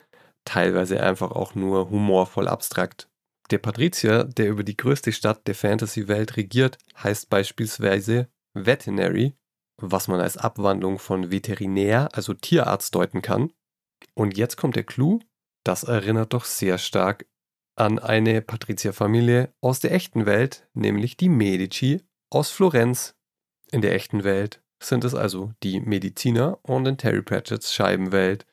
teilweise 0.44 1.02
einfach 1.02 1.30
auch 1.30 1.54
nur 1.54 1.90
humorvoll 1.90 2.48
abstrakt. 2.48 3.08
Der 3.50 3.58
Patrizier, 3.58 4.24
der 4.24 4.48
über 4.48 4.62
die 4.62 4.76
größte 4.76 5.12
Stadt 5.12 5.46
der 5.46 5.54
Fantasy-Welt 5.54 6.36
regiert, 6.36 6.78
heißt 7.02 7.28
beispielsweise 7.28 8.28
Veterinary, 8.54 9.34
was 9.76 10.08
man 10.08 10.20
als 10.20 10.36
Abwandlung 10.36 10.98
von 10.98 11.30
Veterinär, 11.30 12.08
also 12.12 12.34
Tierarzt, 12.34 12.94
deuten 12.94 13.22
kann. 13.22 13.52
Und 14.14 14.36
jetzt 14.36 14.56
kommt 14.56 14.76
der 14.76 14.84
Clou, 14.84 15.20
das 15.64 15.82
erinnert 15.82 16.32
doch 16.32 16.44
sehr 16.44 16.78
stark 16.78 17.26
an 17.76 17.98
eine 17.98 18.40
Patrizierfamilie 18.40 19.52
aus 19.60 19.80
der 19.80 19.92
echten 19.92 20.26
Welt, 20.26 20.68
nämlich 20.74 21.16
die 21.16 21.28
Medici 21.28 22.02
aus 22.30 22.50
Florenz. 22.50 23.16
In 23.70 23.82
der 23.82 23.94
echten 23.94 24.24
Welt 24.24 24.62
sind 24.78 25.04
es 25.04 25.14
also 25.14 25.52
die 25.62 25.80
Mediziner 25.80 26.58
und 26.62 26.86
in 26.86 26.98
Terry 26.98 27.22
Pratchetts 27.22 27.74
Scheibenwelt 27.74 28.46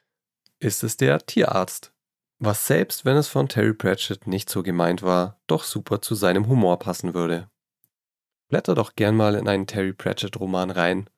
ist 0.60 0.84
es 0.84 0.98
der 0.98 1.26
Tierarzt. 1.26 1.94
Was 2.40 2.66
selbst, 2.66 3.06
wenn 3.06 3.18
es 3.18 3.28
von 3.28 3.48
Terry 3.48 3.74
Pratchett 3.74 4.26
nicht 4.26 4.50
so 4.50 4.64
gemeint 4.64 5.04
war, 5.04 5.40
doch 5.46 5.64
super 5.64 6.02
zu 6.02 6.16
seinem 6.16 6.48
Humor 6.48 6.80
passen 6.80 7.14
würde. 7.14 7.50
Blätter 8.50 8.74
doch 8.74 8.96
gern 8.96 9.16
mal 9.16 9.36
in 9.36 9.48
einen 9.48 9.68
Terry 9.68 9.94
Pratchett-Roman 9.94 10.72
rein. 10.72 11.10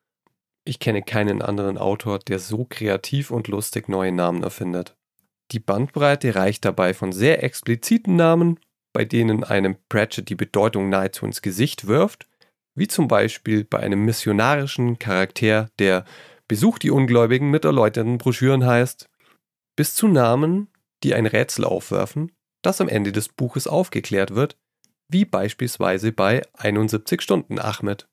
Ich 0.66 0.80
kenne 0.80 1.02
keinen 1.02 1.42
anderen 1.42 1.78
Autor, 1.78 2.20
der 2.20 2.40
so 2.40 2.66
kreativ 2.66 3.32
und 3.32 3.48
lustig 3.48 3.90
neue 3.90 4.12
Namen 4.12 4.44
erfindet. 4.44 4.98
Die 5.52 5.60
Bandbreite 5.60 6.36
reicht 6.36 6.66
dabei 6.66 6.94
von 6.94 7.12
sehr 7.12 7.44
expliziten 7.44 8.16
Namen, 8.16 8.60
bei 8.94 9.06
denen 9.06 9.44
einem 9.44 9.78
Pratchett 9.90 10.30
die 10.30 10.36
Bedeutung 10.36 10.90
nahezu 10.90 11.26
ins 11.26 11.42
Gesicht 11.42 11.88
wirft, 11.88 12.28
wie 12.76 12.88
zum 12.88 13.08
Beispiel 13.08 13.64
bei 13.64 13.80
einem 13.80 14.06
missionarischen 14.06 15.00
Charakter, 15.00 15.70
der 15.80 16.06
Besuch 16.48 16.80
die 16.80 16.92
Ungläubigen 16.92 17.50
mit 17.50 17.66
erläuternden 17.66 18.18
Broschüren 18.18 18.66
heißt, 18.66 19.10
bis 19.76 19.96
zu 19.96 20.08
Namen, 20.08 20.70
die 21.04 21.14
ein 21.14 21.26
Rätsel 21.26 21.66
aufwerfen, 21.66 22.32
das 22.62 22.82
am 22.82 22.90
Ende 22.90 23.12
des 23.12 23.30
Buches 23.30 23.68
aufgeklärt 23.68 24.36
wird, 24.36 24.58
wie 25.10 25.26
beispielsweise 25.26 26.12
bei 26.12 26.42
71 26.54 27.22
Stunden 27.22 27.60
Ahmed. 27.60 28.08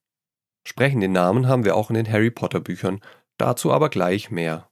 Sprechende 0.66 1.08
Namen 1.08 1.48
haben 1.48 1.64
wir 1.64 1.76
auch 1.76 1.90
in 1.90 1.94
den 1.94 2.10
Harry 2.10 2.30
Potter 2.30 2.60
Büchern, 2.60 3.00
dazu 3.38 3.72
aber 3.72 3.88
gleich 3.88 4.30
mehr. 4.30 4.69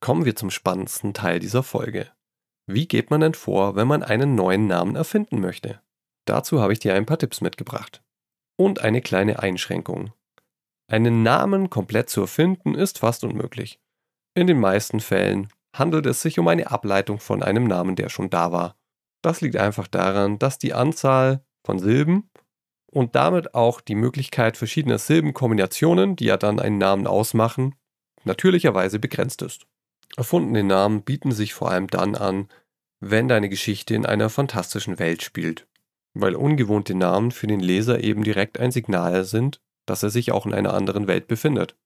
Kommen 0.00 0.24
wir 0.24 0.36
zum 0.36 0.50
spannendsten 0.50 1.12
Teil 1.12 1.40
dieser 1.40 1.62
Folge. 1.62 2.08
Wie 2.66 2.86
geht 2.86 3.10
man 3.10 3.20
denn 3.20 3.34
vor, 3.34 3.76
wenn 3.76 3.88
man 3.88 4.02
einen 4.02 4.34
neuen 4.34 4.66
Namen 4.66 4.94
erfinden 4.94 5.40
möchte? 5.40 5.80
Dazu 6.24 6.60
habe 6.60 6.72
ich 6.72 6.78
dir 6.78 6.94
ein 6.94 7.06
paar 7.06 7.18
Tipps 7.18 7.40
mitgebracht. 7.40 8.02
Und 8.56 8.80
eine 8.80 9.00
kleine 9.00 9.38
Einschränkung. 9.40 10.12
Einen 10.90 11.22
Namen 11.22 11.70
komplett 11.70 12.10
zu 12.10 12.22
erfinden 12.22 12.74
ist 12.74 12.98
fast 12.98 13.24
unmöglich. 13.24 13.80
In 14.34 14.46
den 14.46 14.60
meisten 14.60 15.00
Fällen 15.00 15.48
handelt 15.74 16.06
es 16.06 16.22
sich 16.22 16.38
um 16.38 16.48
eine 16.48 16.70
Ableitung 16.70 17.18
von 17.18 17.42
einem 17.42 17.64
Namen, 17.64 17.96
der 17.96 18.08
schon 18.08 18.30
da 18.30 18.52
war. 18.52 18.76
Das 19.22 19.40
liegt 19.40 19.56
einfach 19.56 19.88
daran, 19.88 20.38
dass 20.38 20.58
die 20.58 20.74
Anzahl 20.74 21.44
von 21.64 21.78
Silben 21.78 22.30
und 22.90 23.14
damit 23.16 23.54
auch 23.54 23.80
die 23.80 23.94
Möglichkeit 23.94 24.56
verschiedener 24.56 24.98
Silbenkombinationen, 24.98 26.16
die 26.16 26.26
ja 26.26 26.36
dann 26.36 26.60
einen 26.60 26.78
Namen 26.78 27.06
ausmachen, 27.06 27.74
natürlicherweise 28.24 28.98
begrenzt 28.98 29.42
ist. 29.42 29.66
Erfundene 30.16 30.64
Namen 30.64 31.02
bieten 31.02 31.32
sich 31.32 31.54
vor 31.54 31.70
allem 31.70 31.86
dann 31.88 32.14
an, 32.14 32.48
wenn 33.00 33.28
deine 33.28 33.48
Geschichte 33.48 33.94
in 33.94 34.06
einer 34.06 34.30
fantastischen 34.30 34.98
Welt 34.98 35.22
spielt, 35.22 35.66
weil 36.14 36.34
ungewohnte 36.34 36.94
Namen 36.94 37.30
für 37.30 37.46
den 37.46 37.60
Leser 37.60 38.02
eben 38.02 38.24
direkt 38.24 38.58
ein 38.58 38.72
Signal 38.72 39.24
sind, 39.24 39.60
dass 39.86 40.02
er 40.02 40.10
sich 40.10 40.32
auch 40.32 40.46
in 40.46 40.54
einer 40.54 40.74
anderen 40.74 41.06
Welt 41.06 41.28
befindet. 41.28 41.76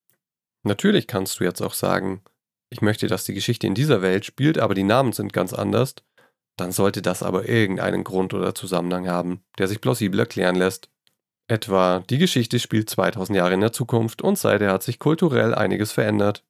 Natürlich 0.62 1.06
kannst 1.06 1.40
du 1.40 1.44
jetzt 1.44 1.60
auch 1.60 1.74
sagen, 1.74 2.22
ich 2.70 2.80
möchte, 2.80 3.06
dass 3.06 3.24
die 3.24 3.34
Geschichte 3.34 3.66
in 3.66 3.74
dieser 3.74 4.00
Welt 4.00 4.24
spielt, 4.24 4.58
aber 4.58 4.74
die 4.74 4.82
Namen 4.82 5.12
sind 5.12 5.32
ganz 5.32 5.52
anders, 5.52 5.96
dann 6.56 6.72
sollte 6.72 7.02
das 7.02 7.22
aber 7.22 7.48
irgendeinen 7.48 8.04
Grund 8.04 8.34
oder 8.34 8.54
Zusammenhang 8.54 9.08
haben, 9.08 9.42
der 9.58 9.68
sich 9.68 9.80
plausibel 9.80 10.20
erklären 10.20 10.56
lässt. 10.56 10.88
Etwa, 11.48 12.02
die 12.08 12.18
Geschichte 12.18 12.58
spielt 12.58 12.88
2000 12.88 13.36
Jahre 13.36 13.54
in 13.54 13.60
der 13.60 13.72
Zukunft 13.72 14.22
und 14.22 14.38
seither 14.38 14.72
hat 14.72 14.82
sich 14.82 14.98
kulturell 14.98 15.54
einiges 15.54 15.92
verändert. 15.92 16.44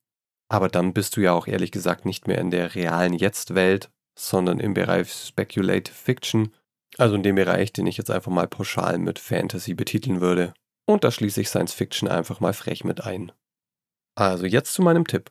Aber 0.52 0.68
dann 0.68 0.92
bist 0.92 1.16
du 1.16 1.22
ja 1.22 1.32
auch 1.32 1.46
ehrlich 1.46 1.70
gesagt 1.70 2.04
nicht 2.04 2.26
mehr 2.28 2.36
in 2.36 2.50
der 2.50 2.74
realen 2.74 3.14
Jetzt-Welt, 3.14 3.90
sondern 4.14 4.60
im 4.60 4.74
Bereich 4.74 5.10
Speculative 5.10 5.94
Fiction, 5.94 6.52
also 6.98 7.14
in 7.14 7.22
dem 7.22 7.36
Bereich, 7.36 7.72
den 7.72 7.86
ich 7.86 7.96
jetzt 7.96 8.10
einfach 8.10 8.30
mal 8.30 8.46
pauschal 8.46 8.98
mit 8.98 9.18
Fantasy 9.18 9.72
betiteln 9.72 10.20
würde. 10.20 10.52
Und 10.84 11.04
da 11.04 11.10
schließe 11.10 11.40
ich 11.40 11.48
Science 11.48 11.72
Fiction 11.72 12.06
einfach 12.06 12.40
mal 12.40 12.52
frech 12.52 12.84
mit 12.84 13.02
ein. 13.02 13.32
Also 14.14 14.44
jetzt 14.44 14.74
zu 14.74 14.82
meinem 14.82 15.06
Tipp. 15.06 15.30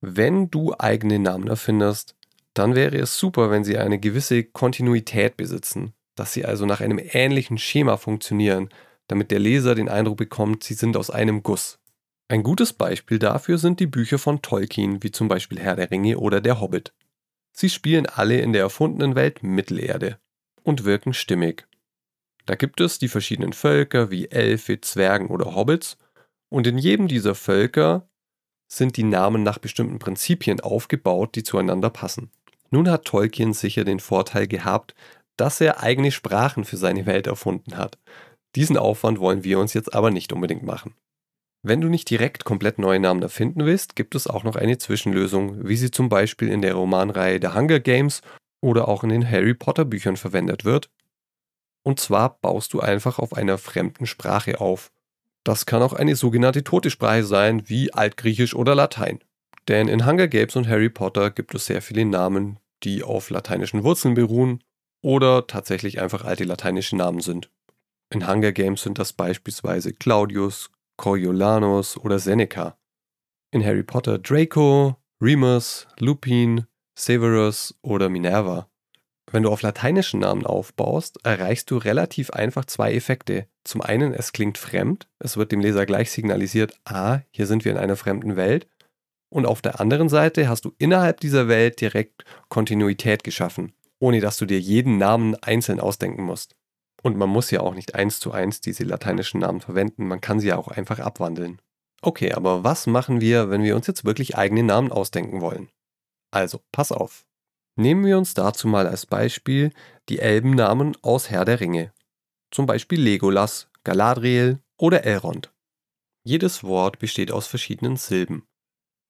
Wenn 0.00 0.48
du 0.48 0.72
eigene 0.78 1.18
Namen 1.18 1.48
erfindest, 1.48 2.14
dann 2.54 2.76
wäre 2.76 2.96
es 2.98 3.18
super, 3.18 3.50
wenn 3.50 3.64
sie 3.64 3.78
eine 3.78 3.98
gewisse 3.98 4.44
Kontinuität 4.44 5.36
besitzen, 5.36 5.92
dass 6.14 6.34
sie 6.34 6.44
also 6.44 6.66
nach 6.66 6.80
einem 6.80 7.00
ähnlichen 7.02 7.58
Schema 7.58 7.96
funktionieren, 7.96 8.68
damit 9.08 9.32
der 9.32 9.40
Leser 9.40 9.74
den 9.74 9.88
Eindruck 9.88 10.18
bekommt, 10.18 10.62
sie 10.62 10.74
sind 10.74 10.96
aus 10.96 11.10
einem 11.10 11.42
Guss. 11.42 11.80
Ein 12.32 12.42
gutes 12.42 12.72
Beispiel 12.72 13.18
dafür 13.18 13.58
sind 13.58 13.78
die 13.78 13.86
Bücher 13.86 14.18
von 14.18 14.40
Tolkien, 14.40 15.02
wie 15.02 15.10
zum 15.10 15.28
Beispiel 15.28 15.60
Herr 15.60 15.76
der 15.76 15.90
Ringe 15.90 16.16
oder 16.16 16.40
Der 16.40 16.62
Hobbit. 16.62 16.94
Sie 17.52 17.68
spielen 17.68 18.06
alle 18.06 18.40
in 18.40 18.54
der 18.54 18.62
erfundenen 18.62 19.14
Welt 19.14 19.42
Mittelerde 19.42 20.18
und 20.62 20.84
wirken 20.86 21.12
stimmig. 21.12 21.66
Da 22.46 22.54
gibt 22.54 22.80
es 22.80 22.98
die 22.98 23.08
verschiedenen 23.08 23.52
Völker 23.52 24.10
wie 24.10 24.30
Elfe, 24.30 24.80
Zwergen 24.80 25.26
oder 25.26 25.54
Hobbits, 25.54 25.98
und 26.48 26.66
in 26.66 26.78
jedem 26.78 27.06
dieser 27.06 27.34
Völker 27.34 28.08
sind 28.66 28.96
die 28.96 29.02
Namen 29.02 29.42
nach 29.42 29.58
bestimmten 29.58 29.98
Prinzipien 29.98 30.60
aufgebaut, 30.60 31.34
die 31.34 31.42
zueinander 31.42 31.90
passen. 31.90 32.30
Nun 32.70 32.88
hat 32.88 33.04
Tolkien 33.04 33.52
sicher 33.52 33.84
den 33.84 34.00
Vorteil 34.00 34.46
gehabt, 34.46 34.94
dass 35.36 35.60
er 35.60 35.82
eigene 35.82 36.10
Sprachen 36.10 36.64
für 36.64 36.78
seine 36.78 37.04
Welt 37.04 37.26
erfunden 37.26 37.76
hat. 37.76 37.98
Diesen 38.56 38.78
Aufwand 38.78 39.20
wollen 39.20 39.44
wir 39.44 39.58
uns 39.58 39.74
jetzt 39.74 39.94
aber 39.94 40.10
nicht 40.10 40.32
unbedingt 40.32 40.62
machen. 40.62 40.94
Wenn 41.64 41.80
du 41.80 41.88
nicht 41.88 42.10
direkt 42.10 42.44
komplett 42.44 42.78
neue 42.80 42.98
Namen 42.98 43.22
erfinden 43.22 43.64
willst, 43.64 43.94
gibt 43.94 44.16
es 44.16 44.26
auch 44.26 44.42
noch 44.42 44.56
eine 44.56 44.78
Zwischenlösung, 44.78 45.68
wie 45.68 45.76
sie 45.76 45.92
zum 45.92 46.08
Beispiel 46.08 46.48
in 46.48 46.60
der 46.60 46.74
Romanreihe 46.74 47.38
der 47.38 47.54
Hunger 47.54 47.78
Games 47.78 48.20
oder 48.60 48.88
auch 48.88 49.04
in 49.04 49.10
den 49.10 49.28
Harry 49.28 49.54
Potter 49.54 49.84
Büchern 49.84 50.16
verwendet 50.16 50.64
wird. 50.64 50.90
Und 51.84 52.00
zwar 52.00 52.40
baust 52.40 52.72
du 52.72 52.80
einfach 52.80 53.20
auf 53.20 53.34
einer 53.34 53.58
fremden 53.58 54.06
Sprache 54.06 54.60
auf. 54.60 54.92
Das 55.44 55.64
kann 55.64 55.82
auch 55.82 55.92
eine 55.92 56.16
sogenannte 56.16 56.64
tote 56.64 56.90
Sprache 56.90 57.24
sein, 57.24 57.68
wie 57.68 57.92
Altgriechisch 57.92 58.54
oder 58.54 58.74
Latein. 58.74 59.20
Denn 59.68 59.86
in 59.86 60.04
Hunger 60.04 60.26
Games 60.26 60.56
und 60.56 60.68
Harry 60.68 60.90
Potter 60.90 61.30
gibt 61.30 61.54
es 61.54 61.66
sehr 61.66 61.82
viele 61.82 62.04
Namen, 62.04 62.58
die 62.82 63.04
auf 63.04 63.30
lateinischen 63.30 63.84
Wurzeln 63.84 64.14
beruhen 64.14 64.64
oder 65.00 65.46
tatsächlich 65.46 66.00
einfach 66.00 66.24
alte 66.24 66.44
lateinische 66.44 66.96
Namen 66.96 67.20
sind. 67.20 67.50
In 68.10 68.28
Hunger 68.28 68.52
Games 68.52 68.82
sind 68.82 68.98
das 68.98 69.12
beispielsweise 69.12 69.92
Claudius, 69.92 70.70
Coriolanus 71.02 71.96
oder 71.96 72.20
Seneca. 72.20 72.78
In 73.50 73.64
Harry 73.64 73.82
Potter 73.82 74.20
Draco, 74.20 74.96
Remus, 75.20 75.88
Lupin, 75.98 76.66
Severus 76.96 77.74
oder 77.82 78.08
Minerva. 78.08 78.70
Wenn 79.28 79.42
du 79.42 79.50
auf 79.50 79.62
lateinischen 79.62 80.20
Namen 80.20 80.46
aufbaust, 80.46 81.18
erreichst 81.24 81.72
du 81.72 81.78
relativ 81.78 82.30
einfach 82.30 82.66
zwei 82.66 82.94
Effekte. 82.94 83.48
Zum 83.64 83.82
einen, 83.82 84.14
es 84.14 84.32
klingt 84.32 84.58
fremd, 84.58 85.08
es 85.18 85.36
wird 85.36 85.50
dem 85.50 85.58
Leser 85.58 85.86
gleich 85.86 86.12
signalisiert, 86.12 86.78
ah, 86.84 87.18
hier 87.32 87.48
sind 87.48 87.64
wir 87.64 87.72
in 87.72 87.78
einer 87.78 87.96
fremden 87.96 88.36
Welt. 88.36 88.68
Und 89.28 89.44
auf 89.44 89.60
der 89.60 89.80
anderen 89.80 90.08
Seite 90.08 90.48
hast 90.48 90.64
du 90.64 90.72
innerhalb 90.78 91.18
dieser 91.18 91.48
Welt 91.48 91.80
direkt 91.80 92.24
Kontinuität 92.48 93.24
geschaffen, 93.24 93.72
ohne 93.98 94.20
dass 94.20 94.36
du 94.36 94.46
dir 94.46 94.60
jeden 94.60 94.98
Namen 94.98 95.34
einzeln 95.42 95.80
ausdenken 95.80 96.22
musst. 96.22 96.54
Und 97.02 97.16
man 97.16 97.28
muss 97.28 97.50
ja 97.50 97.60
auch 97.60 97.74
nicht 97.74 97.94
eins 97.94 98.20
zu 98.20 98.32
eins 98.32 98.60
diese 98.60 98.84
lateinischen 98.84 99.40
Namen 99.40 99.60
verwenden, 99.60 100.06
man 100.06 100.20
kann 100.20 100.40
sie 100.40 100.48
ja 100.48 100.56
auch 100.56 100.68
einfach 100.68 101.00
abwandeln. 101.00 101.60
Okay, 102.00 102.32
aber 102.32 102.64
was 102.64 102.86
machen 102.86 103.20
wir, 103.20 103.50
wenn 103.50 103.62
wir 103.62 103.76
uns 103.76 103.86
jetzt 103.86 104.04
wirklich 104.04 104.36
eigene 104.36 104.62
Namen 104.62 104.90
ausdenken 104.90 105.40
wollen? 105.40 105.68
Also, 106.32 106.60
pass 106.72 106.90
auf. 106.90 107.26
Nehmen 107.76 108.04
wir 108.04 108.18
uns 108.18 108.34
dazu 108.34 108.68
mal 108.68 108.86
als 108.86 109.06
Beispiel 109.06 109.72
die 110.08 110.18
Elbennamen 110.18 110.96
aus 111.02 111.30
Herr 111.30 111.44
der 111.44 111.60
Ringe. 111.60 111.92
Zum 112.50 112.66
Beispiel 112.66 113.00
Legolas, 113.00 113.68
Galadriel 113.84 114.60
oder 114.78 115.04
Elrond. 115.04 115.52
Jedes 116.24 116.62
Wort 116.62 116.98
besteht 116.98 117.32
aus 117.32 117.46
verschiedenen 117.46 117.96
Silben. 117.96 118.46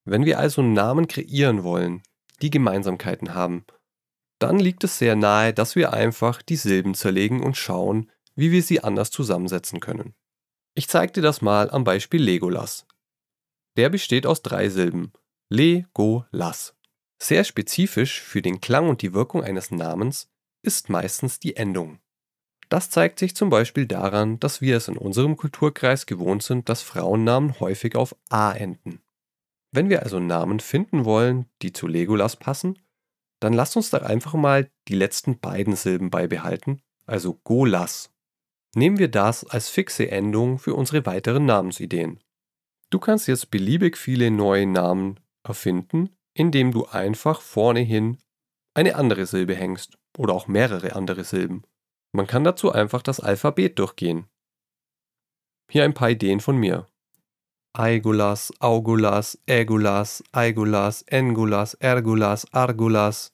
Wenn 0.05 0.25
wir 0.25 0.39
also 0.39 0.63
Namen 0.63 1.09
kreieren 1.09 1.65
wollen, 1.65 2.03
die 2.41 2.51
Gemeinsamkeiten 2.51 3.35
haben, 3.35 3.65
dann 4.43 4.59
liegt 4.59 4.83
es 4.85 4.99
sehr 4.99 5.15
nahe, 5.15 5.55
dass 5.55 5.77
wir 5.77 5.93
einfach 5.93 6.43
die 6.43 6.57
Silben 6.57 6.95
zerlegen 6.95 7.43
und 7.43 7.57
schauen, 7.57 8.11
wie 8.35 8.51
wir 8.51 8.63
sie 8.63 8.83
anders 8.83 9.11
zusammensetzen 9.11 9.79
können. 9.79 10.15
Ich 10.75 10.89
zeige 10.89 11.13
dir 11.13 11.23
das 11.23 11.43
mal 11.43 11.71
am 11.71 11.85
Beispiel 11.85 12.23
Legolas. 12.23 12.87
Der 13.77 13.89
besteht 13.89 14.27
aus 14.27 14.43
drei 14.43 14.69
Silben. 14.69 15.13
Le-Go-Las. 15.49 16.75
Sehr 17.19 17.45
spezifisch 17.45 18.21
für 18.21 18.43
den 18.43 18.61
Klang 18.61 18.89
und 18.89 19.03
die 19.03 19.15
Wirkung 19.15 19.45
eines 19.45 19.71
Namens 19.71 20.29
ist 20.63 20.89
meistens 20.89 21.39
die 21.39 21.57
Endung. 21.57 22.01
Das 22.69 22.91
zeigt 22.91 23.19
sich 23.19 23.37
zum 23.37 23.51
Beispiel 23.51 23.87
daran, 23.87 24.41
dass 24.41 24.61
wir 24.61 24.79
es 24.79 24.89
in 24.89 24.97
unserem 24.97 25.37
Kulturkreis 25.37 26.07
gewohnt 26.07 26.43
sind, 26.43 26.69
dass 26.69 26.83
Frauennamen 26.83 27.61
häufig 27.61 27.97
auf 27.97 28.17
A 28.31 28.53
enden. 28.53 29.03
Wenn 29.71 29.89
wir 29.89 30.03
also 30.03 30.19
Namen 30.19 30.59
finden 30.59 31.05
wollen, 31.05 31.47
die 31.61 31.73
zu 31.73 31.87
Legolas 31.87 32.37
passen, 32.37 32.79
dann 33.43 33.53
lasst 33.53 33.77
uns 33.77 33.91
doch 33.91 34.03
einfach 34.03 34.35
mal 34.35 34.71
die 34.87 34.95
letzten 34.95 35.41
beiden 35.41 35.75
Silben 35.75 36.11
beibehalten, 36.11 36.81
also 37.07 37.41
Golas. 37.43 38.13
Nehmen 38.75 38.99
wir 38.99 39.09
das 39.09 39.45
als 39.45 39.69
fixe 39.69 40.11
Endung 40.11 40.59
für 40.59 40.75
unsere 40.75 41.05
weiteren 41.07 41.45
Namensideen. 41.45 42.23
Du 42.91 43.01
kannst 43.01 43.27
jetzt 43.27 43.51
beliebig 43.51 43.97
viele 43.97 44.31
neue 44.31 44.67
Namen 44.67 45.19
erfinden, 45.43 46.11
indem 46.35 46.71
du 46.71 46.87
einfach 46.87 47.41
vorne 47.41 47.81
hin 47.81 48.19
eine 48.75 48.95
andere 48.95 49.27
Silbe 49.27 49.57
hängst 49.57 49.99
oder 50.17 50.35
auch 50.35 50.47
mehrere 50.47 50.95
andere 50.95 51.25
Silben. 51.25 51.65
Man 52.13 52.27
kann 52.27 52.45
dazu 52.45 52.71
einfach 52.71 53.03
das 53.03 53.19
Alphabet 53.19 53.79
durchgehen. 53.79 54.27
Hier 55.71 55.85
ein 55.85 55.95
paar 55.95 56.11
Ideen 56.11 56.41
von 56.41 56.57
mir. 56.59 56.87
Aigulas, 57.75 58.53
Augulas, 58.61 59.39
Ägulas, 59.47 60.23
Aigulas, 60.31 61.03
Engulas, 61.03 61.75
Ergulas, 61.75 62.53
Argulas. 62.53 63.32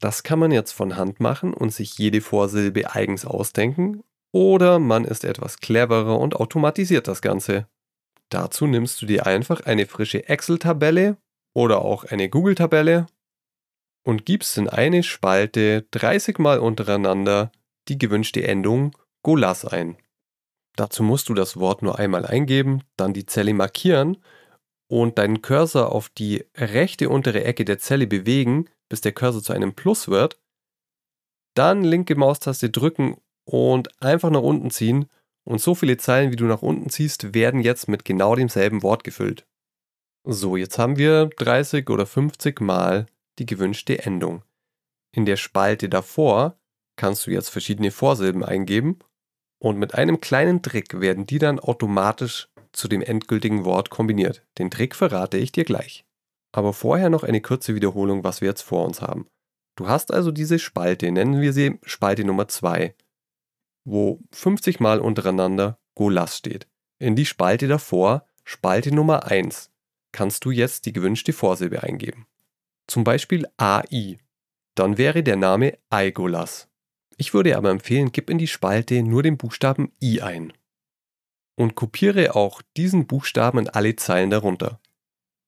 Das 0.00 0.22
kann 0.22 0.38
man 0.38 0.50
jetzt 0.50 0.72
von 0.72 0.96
Hand 0.96 1.20
machen 1.20 1.54
und 1.54 1.72
sich 1.72 1.98
jede 1.98 2.20
Vorsilbe 2.20 2.94
eigens 2.94 3.24
ausdenken, 3.26 4.02
oder 4.32 4.78
man 4.78 5.04
ist 5.04 5.24
etwas 5.24 5.58
cleverer 5.58 6.18
und 6.18 6.36
automatisiert 6.36 7.06
das 7.06 7.20
Ganze. 7.20 7.68
Dazu 8.30 8.66
nimmst 8.66 9.02
du 9.02 9.06
dir 9.06 9.26
einfach 9.26 9.60
eine 9.62 9.86
frische 9.86 10.28
Excel-Tabelle 10.28 11.16
oder 11.54 11.82
auch 11.82 12.04
eine 12.04 12.28
Google-Tabelle 12.28 13.06
und 14.04 14.24
gibst 14.24 14.56
in 14.56 14.68
eine 14.68 15.02
Spalte 15.02 15.82
30 15.90 16.38
Mal 16.38 16.60
untereinander 16.60 17.50
die 17.88 17.98
gewünschte 17.98 18.46
Endung 18.46 18.96
Golas 19.22 19.64
ein. 19.64 19.96
Dazu 20.76 21.02
musst 21.02 21.28
du 21.28 21.34
das 21.34 21.58
Wort 21.58 21.82
nur 21.82 21.98
einmal 21.98 22.24
eingeben, 22.24 22.82
dann 22.96 23.12
die 23.12 23.26
Zelle 23.26 23.52
markieren 23.52 24.16
und 24.88 25.18
deinen 25.18 25.42
Cursor 25.42 25.92
auf 25.92 26.08
die 26.08 26.44
rechte 26.56 27.10
untere 27.10 27.44
Ecke 27.44 27.64
der 27.64 27.78
Zelle 27.78 28.06
bewegen, 28.06 28.68
bis 28.90 29.00
der 29.00 29.12
Cursor 29.12 29.42
zu 29.42 29.54
einem 29.54 29.72
Plus 29.72 30.08
wird. 30.08 30.38
Dann 31.54 31.82
linke 31.82 32.14
Maustaste 32.14 32.68
drücken 32.68 33.16
und 33.44 34.02
einfach 34.02 34.30
nach 34.30 34.42
unten 34.42 34.70
ziehen 34.70 35.08
und 35.44 35.60
so 35.60 35.74
viele 35.74 35.96
Zeilen, 35.96 36.30
wie 36.30 36.36
du 36.36 36.44
nach 36.44 36.62
unten 36.62 36.90
ziehst, 36.90 37.32
werden 37.34 37.60
jetzt 37.60 37.88
mit 37.88 38.04
genau 38.04 38.34
demselben 38.34 38.82
Wort 38.82 39.04
gefüllt. 39.04 39.46
So, 40.24 40.56
jetzt 40.56 40.78
haben 40.78 40.98
wir 40.98 41.30
30 41.38 41.88
oder 41.88 42.04
50 42.04 42.60
Mal 42.60 43.06
die 43.38 43.46
gewünschte 43.46 44.04
Endung. 44.04 44.42
In 45.12 45.24
der 45.24 45.36
Spalte 45.36 45.88
davor 45.88 46.58
kannst 46.96 47.26
du 47.26 47.30
jetzt 47.30 47.48
verschiedene 47.48 47.90
Vorsilben 47.90 48.44
eingeben 48.44 48.98
und 49.58 49.78
mit 49.78 49.94
einem 49.94 50.20
kleinen 50.20 50.62
Trick 50.62 51.00
werden 51.00 51.26
die 51.26 51.38
dann 51.38 51.58
automatisch 51.58 52.48
zu 52.72 52.86
dem 52.86 53.02
endgültigen 53.02 53.64
Wort 53.64 53.90
kombiniert. 53.90 54.44
Den 54.58 54.70
Trick 54.70 54.94
verrate 54.94 55.38
ich 55.38 55.52
dir 55.52 55.64
gleich. 55.64 56.04
Aber 56.52 56.72
vorher 56.72 57.10
noch 57.10 57.22
eine 57.22 57.40
kurze 57.40 57.74
Wiederholung, 57.74 58.24
was 58.24 58.40
wir 58.40 58.48
jetzt 58.48 58.62
vor 58.62 58.84
uns 58.84 59.00
haben. 59.00 59.28
Du 59.76 59.88
hast 59.88 60.12
also 60.12 60.30
diese 60.30 60.58
Spalte, 60.58 61.10
nennen 61.10 61.40
wir 61.40 61.52
sie 61.52 61.78
Spalte 61.84 62.24
Nummer 62.24 62.48
2, 62.48 62.94
wo 63.84 64.20
50 64.32 64.80
Mal 64.80 65.00
untereinander 65.00 65.78
Golas 65.94 66.36
steht. 66.36 66.68
In 66.98 67.16
die 67.16 67.26
Spalte 67.26 67.68
davor, 67.68 68.26
Spalte 68.44 68.94
Nummer 68.94 69.26
1, 69.26 69.70
kannst 70.12 70.44
du 70.44 70.50
jetzt 70.50 70.86
die 70.86 70.92
gewünschte 70.92 71.32
Vorsilbe 71.32 71.82
eingeben. 71.82 72.26
Zum 72.86 73.04
Beispiel 73.04 73.46
AI. 73.56 74.18
Dann 74.74 74.98
wäre 74.98 75.22
der 75.22 75.36
Name 75.36 75.78
Aigolas. 75.88 76.68
Ich 77.16 77.34
würde 77.34 77.56
aber 77.56 77.70
empfehlen, 77.70 78.12
gib 78.12 78.30
in 78.30 78.38
die 78.38 78.46
Spalte 78.46 79.02
nur 79.02 79.22
den 79.22 79.36
Buchstaben 79.36 79.92
I 80.02 80.22
ein. 80.22 80.52
Und 81.56 81.74
kopiere 81.74 82.34
auch 82.34 82.62
diesen 82.76 83.06
Buchstaben 83.06 83.58
in 83.58 83.68
alle 83.68 83.94
Zeilen 83.96 84.30
darunter. 84.30 84.79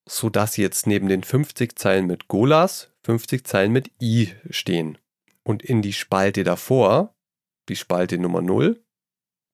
Sodass 0.09 0.57
jetzt 0.57 0.87
neben 0.87 1.09
den 1.09 1.23
50 1.23 1.79
Zeilen 1.79 2.07
mit 2.07 2.29
Golas 2.29 2.93
50 3.05 3.45
Zeilen 3.45 3.73
mit 3.73 3.91
I 4.01 4.33
stehen. 4.51 4.99
Und 5.45 5.63
in 5.63 5.83
die 5.83 5.93
Spalte 5.93 6.45
davor, 6.45 7.15
die 7.69 7.77
Spalte 7.77 8.19
Nummer 8.19 8.43
0, 8.43 8.83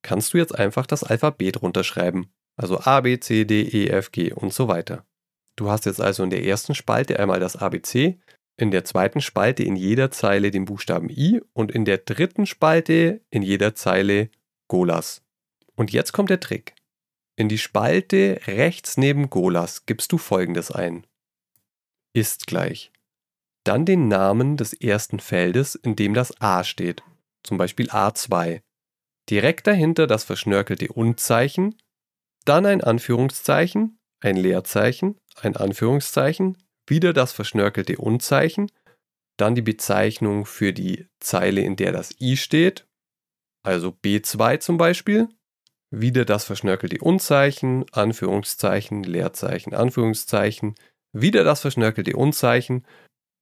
kannst 0.02 0.34
du 0.34 0.38
jetzt 0.38 0.54
einfach 0.54 0.86
das 0.86 1.02
Alphabet 1.02 1.62
runterschreiben. 1.62 2.32
Also 2.56 2.80
A, 2.80 3.00
B, 3.00 3.18
C, 3.20 3.44
D, 3.44 3.62
E, 3.62 3.88
F, 3.88 4.12
G 4.12 4.32
und 4.32 4.52
so 4.52 4.68
weiter. 4.68 5.06
Du 5.56 5.70
hast 5.70 5.86
jetzt 5.86 6.00
also 6.00 6.22
in 6.22 6.30
der 6.30 6.44
ersten 6.44 6.74
Spalte 6.74 7.18
einmal 7.18 7.40
das 7.40 7.56
ABC, 7.56 8.18
in 8.56 8.70
der 8.70 8.84
zweiten 8.84 9.20
Spalte 9.20 9.62
in 9.62 9.76
jeder 9.76 10.10
Zeile 10.10 10.50
den 10.50 10.64
Buchstaben 10.64 11.08
I 11.08 11.40
und 11.52 11.72
in 11.72 11.84
der 11.84 11.98
dritten 11.98 12.46
Spalte 12.46 13.22
in 13.30 13.42
jeder 13.42 13.74
Zeile 13.74 14.30
Golas. 14.68 15.22
Und 15.74 15.92
jetzt 15.92 16.12
kommt 16.12 16.30
der 16.30 16.40
Trick. 16.40 16.74
In 17.38 17.48
die 17.48 17.58
Spalte 17.58 18.40
rechts 18.48 18.96
neben 18.96 19.30
Golas 19.30 19.86
gibst 19.86 20.10
du 20.10 20.18
folgendes 20.18 20.72
ein. 20.72 21.06
Ist 22.12 22.48
gleich. 22.48 22.90
Dann 23.62 23.86
den 23.86 24.08
Namen 24.08 24.56
des 24.56 24.72
ersten 24.72 25.20
Feldes, 25.20 25.76
in 25.76 25.94
dem 25.94 26.14
das 26.14 26.40
A 26.40 26.64
steht, 26.64 27.04
zum 27.44 27.56
Beispiel 27.56 27.90
A2. 27.90 28.60
Direkt 29.30 29.68
dahinter 29.68 30.08
das 30.08 30.24
verschnörkelte 30.24 30.88
Und-Zeichen, 30.88 31.76
dann 32.44 32.66
ein 32.66 32.82
Anführungszeichen, 32.82 34.00
ein 34.18 34.36
Leerzeichen, 34.36 35.16
ein 35.36 35.54
Anführungszeichen, 35.54 36.58
wieder 36.88 37.12
das 37.12 37.30
verschnörkelte 37.30 37.98
Und-Zeichen, 37.98 38.68
dann 39.36 39.54
die 39.54 39.62
Bezeichnung 39.62 40.44
für 40.44 40.72
die 40.72 41.06
Zeile, 41.20 41.60
in 41.60 41.76
der 41.76 41.92
das 41.92 42.20
I 42.20 42.36
steht, 42.36 42.88
also 43.62 43.90
B2 43.90 44.58
zum 44.58 44.76
Beispiel, 44.76 45.28
wieder 45.90 46.24
das 46.24 46.44
verschnörkelte 46.44 46.98
Unzeichen, 46.98 47.84
Anführungszeichen, 47.92 49.02
Leerzeichen, 49.02 49.74
Anführungszeichen, 49.74 50.74
wieder 51.12 51.44
das 51.44 51.60
verschnörkelte 51.60 52.16
Unzeichen 52.16 52.84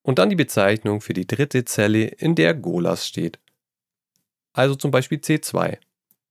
und 0.03 0.19
dann 0.19 0.31
die 0.31 0.37
Bezeichnung 0.37 1.01
für 1.01 1.15
die 1.15 1.27
dritte 1.27 1.65
Zelle, 1.65 2.05
in 2.05 2.35
der 2.35 2.55
Golas 2.55 3.07
steht. 3.07 3.41
Also 4.53 4.75
zum 4.75 4.91
Beispiel 4.91 5.19
C2. 5.19 5.79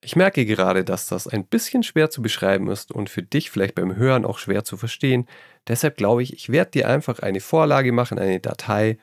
Ich 0.01 0.15
merke 0.15 0.45
gerade, 0.45 0.83
dass 0.83 1.07
das 1.07 1.27
ein 1.27 1.45
bisschen 1.45 1.83
schwer 1.83 2.09
zu 2.09 2.21
beschreiben 2.21 2.69
ist 2.69 2.91
und 2.91 3.09
für 3.09 3.23
dich 3.23 3.49
vielleicht 3.49 3.75
beim 3.75 3.95
Hören 3.95 4.23
auch 4.23 4.37
schwer 4.37 4.63
zu 4.63 4.77
verstehen. 4.77 5.27
Deshalb 5.67 5.97
glaube 5.97 6.23
ich, 6.23 6.33
ich 6.33 6.49
werde 6.49 6.71
dir 6.71 6.87
einfach 6.87 7.19
eine 7.19 7.39
Vorlage 7.41 7.91
machen, 7.91 8.19
eine 8.19 8.39
Datei, 8.39 8.97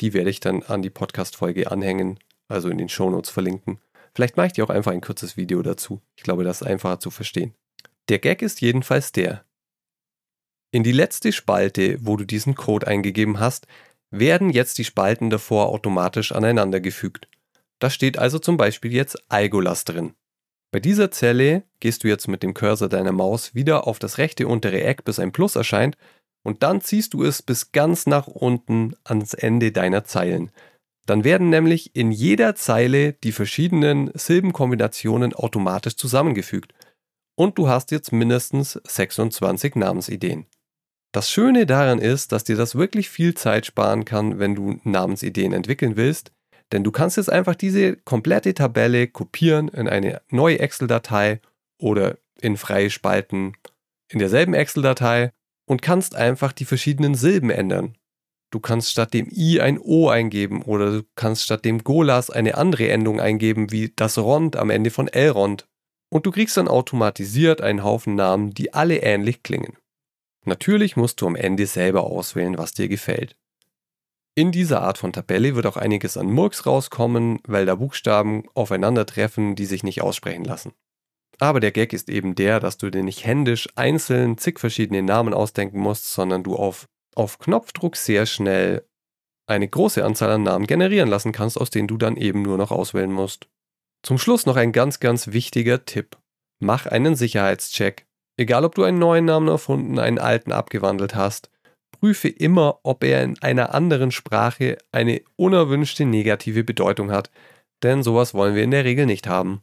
die 0.00 0.12
werde 0.14 0.30
ich 0.30 0.40
dann 0.40 0.62
an 0.62 0.82
die 0.82 0.90
Podcast-Folge 0.90 1.70
anhängen, 1.70 2.18
also 2.48 2.68
in 2.68 2.78
den 2.78 2.88
Shownotes 2.88 3.30
verlinken. 3.30 3.80
Vielleicht 4.18 4.36
mache 4.36 4.48
ich 4.48 4.52
dir 4.54 4.64
auch 4.64 4.70
einfach 4.70 4.90
ein 4.90 5.00
kurzes 5.00 5.36
Video 5.36 5.62
dazu. 5.62 6.02
Ich 6.16 6.24
glaube, 6.24 6.42
das 6.42 6.60
ist 6.60 6.66
einfacher 6.66 6.98
zu 6.98 7.08
verstehen. 7.08 7.54
Der 8.08 8.18
Gag 8.18 8.42
ist 8.42 8.60
jedenfalls 8.60 9.12
der. 9.12 9.44
In 10.72 10.82
die 10.82 10.90
letzte 10.90 11.30
Spalte, 11.30 11.98
wo 12.00 12.16
du 12.16 12.24
diesen 12.24 12.56
Code 12.56 12.88
eingegeben 12.88 13.38
hast, 13.38 13.68
werden 14.10 14.50
jetzt 14.50 14.78
die 14.78 14.84
Spalten 14.84 15.30
davor 15.30 15.68
automatisch 15.68 16.32
aneinandergefügt. 16.32 17.28
Da 17.78 17.90
steht 17.90 18.18
also 18.18 18.40
zum 18.40 18.56
Beispiel 18.56 18.92
jetzt 18.92 19.22
Algolas 19.30 19.84
drin. 19.84 20.14
Bei 20.72 20.80
dieser 20.80 21.12
Zelle 21.12 21.62
gehst 21.78 22.02
du 22.02 22.08
jetzt 22.08 22.26
mit 22.26 22.42
dem 22.42 22.54
Cursor 22.54 22.88
deiner 22.88 23.12
Maus 23.12 23.54
wieder 23.54 23.86
auf 23.86 24.00
das 24.00 24.18
rechte 24.18 24.48
untere 24.48 24.82
Eck, 24.82 25.04
bis 25.04 25.20
ein 25.20 25.30
Plus 25.30 25.54
erscheint, 25.54 25.96
und 26.42 26.64
dann 26.64 26.80
ziehst 26.80 27.14
du 27.14 27.22
es 27.22 27.40
bis 27.40 27.70
ganz 27.70 28.06
nach 28.06 28.26
unten 28.26 28.96
ans 29.04 29.34
Ende 29.34 29.70
deiner 29.70 30.02
Zeilen. 30.02 30.50
Dann 31.08 31.24
werden 31.24 31.48
nämlich 31.48 31.96
in 31.96 32.12
jeder 32.12 32.54
Zeile 32.54 33.14
die 33.14 33.32
verschiedenen 33.32 34.10
Silbenkombinationen 34.12 35.32
automatisch 35.32 35.96
zusammengefügt. 35.96 36.74
Und 37.34 37.56
du 37.56 37.66
hast 37.66 37.92
jetzt 37.92 38.12
mindestens 38.12 38.78
26 38.86 39.74
Namensideen. 39.76 40.44
Das 41.12 41.30
Schöne 41.30 41.64
daran 41.64 41.98
ist, 41.98 42.32
dass 42.32 42.44
dir 42.44 42.56
das 42.56 42.74
wirklich 42.74 43.08
viel 43.08 43.32
Zeit 43.32 43.64
sparen 43.64 44.04
kann, 44.04 44.38
wenn 44.38 44.54
du 44.54 44.80
Namensideen 44.84 45.54
entwickeln 45.54 45.96
willst, 45.96 46.32
denn 46.72 46.84
du 46.84 46.90
kannst 46.90 47.16
jetzt 47.16 47.32
einfach 47.32 47.54
diese 47.54 47.96
komplette 47.96 48.52
Tabelle 48.52 49.08
kopieren 49.08 49.68
in 49.68 49.88
eine 49.88 50.20
neue 50.28 50.58
Excel-Datei 50.58 51.40
oder 51.80 52.18
in 52.38 52.58
freie 52.58 52.90
Spalten 52.90 53.54
in 54.10 54.18
derselben 54.18 54.52
Excel-Datei 54.52 55.32
und 55.64 55.80
kannst 55.80 56.14
einfach 56.14 56.52
die 56.52 56.66
verschiedenen 56.66 57.14
Silben 57.14 57.48
ändern. 57.48 57.96
Du 58.50 58.60
kannst 58.60 58.90
statt 58.90 59.12
dem 59.12 59.28
I 59.30 59.60
ein 59.60 59.78
O 59.78 60.08
eingeben 60.08 60.62
oder 60.62 60.90
du 60.90 61.02
kannst 61.16 61.44
statt 61.44 61.64
dem 61.64 61.84
Golas 61.84 62.30
eine 62.30 62.56
andere 62.56 62.88
Endung 62.88 63.20
eingeben, 63.20 63.70
wie 63.70 63.92
das 63.94 64.16
Rond 64.16 64.56
am 64.56 64.70
Ende 64.70 64.90
von 64.90 65.08
Elrond. 65.08 65.66
Und 66.10 66.24
du 66.24 66.30
kriegst 66.30 66.56
dann 66.56 66.68
automatisiert 66.68 67.60
einen 67.60 67.84
Haufen 67.84 68.14
Namen, 68.14 68.54
die 68.54 68.72
alle 68.72 69.02
ähnlich 69.02 69.42
klingen. 69.42 69.76
Natürlich 70.44 70.96
musst 70.96 71.20
du 71.20 71.26
am 71.26 71.36
Ende 71.36 71.66
selber 71.66 72.04
auswählen, 72.04 72.56
was 72.56 72.72
dir 72.72 72.88
gefällt. 72.88 73.36
In 74.34 74.52
dieser 74.52 74.80
Art 74.82 74.96
von 74.96 75.12
Tabelle 75.12 75.54
wird 75.54 75.66
auch 75.66 75.76
einiges 75.76 76.16
an 76.16 76.30
Murks 76.30 76.64
rauskommen, 76.64 77.40
weil 77.46 77.66
da 77.66 77.74
Buchstaben 77.74 78.44
aufeinandertreffen, 78.54 79.56
die 79.56 79.66
sich 79.66 79.82
nicht 79.82 80.00
aussprechen 80.00 80.44
lassen. 80.44 80.72
Aber 81.38 81.60
der 81.60 81.72
Gag 81.72 81.92
ist 81.92 82.08
eben 82.08 82.34
der, 82.34 82.60
dass 82.60 82.78
du 82.78 82.88
dir 82.88 83.02
nicht 83.02 83.26
händisch 83.26 83.68
einzeln 83.74 84.38
zig 84.38 84.58
verschiedene 84.58 85.02
Namen 85.02 85.34
ausdenken 85.34 85.80
musst, 85.80 86.12
sondern 86.12 86.44
du 86.44 86.56
auf 86.56 86.88
auf 87.18 87.38
Knopfdruck 87.38 87.96
sehr 87.96 88.26
schnell 88.26 88.86
eine 89.46 89.68
große 89.68 90.04
Anzahl 90.04 90.30
an 90.30 90.42
Namen 90.42 90.66
generieren 90.66 91.08
lassen 91.08 91.32
kannst, 91.32 91.60
aus 91.60 91.70
denen 91.70 91.88
du 91.88 91.96
dann 91.96 92.16
eben 92.16 92.42
nur 92.42 92.58
noch 92.58 92.70
auswählen 92.70 93.12
musst. 93.12 93.48
Zum 94.02 94.18
Schluss 94.18 94.46
noch 94.46 94.56
ein 94.56 94.72
ganz, 94.72 95.00
ganz 95.00 95.28
wichtiger 95.28 95.84
Tipp. 95.84 96.16
Mach 96.60 96.86
einen 96.86 97.16
Sicherheitscheck. 97.16 98.06
Egal 98.36 98.64
ob 98.64 98.74
du 98.74 98.84
einen 98.84 98.98
neuen 98.98 99.24
Namen 99.24 99.48
erfunden, 99.48 99.98
einen 99.98 100.18
alten 100.18 100.52
abgewandelt 100.52 101.14
hast, 101.14 101.50
prüfe 101.98 102.28
immer, 102.28 102.78
ob 102.84 103.02
er 103.02 103.24
in 103.24 103.38
einer 103.40 103.74
anderen 103.74 104.12
Sprache 104.12 104.78
eine 104.92 105.22
unerwünschte 105.36 106.04
negative 106.04 106.62
Bedeutung 106.62 107.10
hat, 107.10 107.30
denn 107.82 108.02
sowas 108.02 108.34
wollen 108.34 108.54
wir 108.54 108.62
in 108.62 108.70
der 108.70 108.84
Regel 108.84 109.06
nicht 109.06 109.26
haben. 109.26 109.62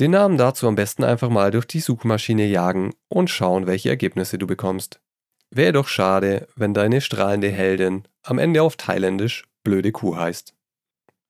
Den 0.00 0.10
Namen 0.10 0.36
dazu 0.36 0.66
am 0.66 0.74
besten 0.74 1.04
einfach 1.04 1.30
mal 1.30 1.50
durch 1.50 1.66
die 1.66 1.80
Suchmaschine 1.80 2.46
jagen 2.46 2.94
und 3.08 3.30
schauen, 3.30 3.66
welche 3.66 3.90
Ergebnisse 3.90 4.38
du 4.38 4.46
bekommst. 4.46 5.00
Wäre 5.56 5.72
doch 5.72 5.86
schade, 5.86 6.48
wenn 6.56 6.74
deine 6.74 7.00
strahlende 7.00 7.48
Heldin 7.48 8.02
am 8.24 8.40
Ende 8.40 8.60
auf 8.60 8.74
Thailändisch 8.76 9.44
blöde 9.62 9.92
Kuh 9.92 10.16
heißt. 10.16 10.52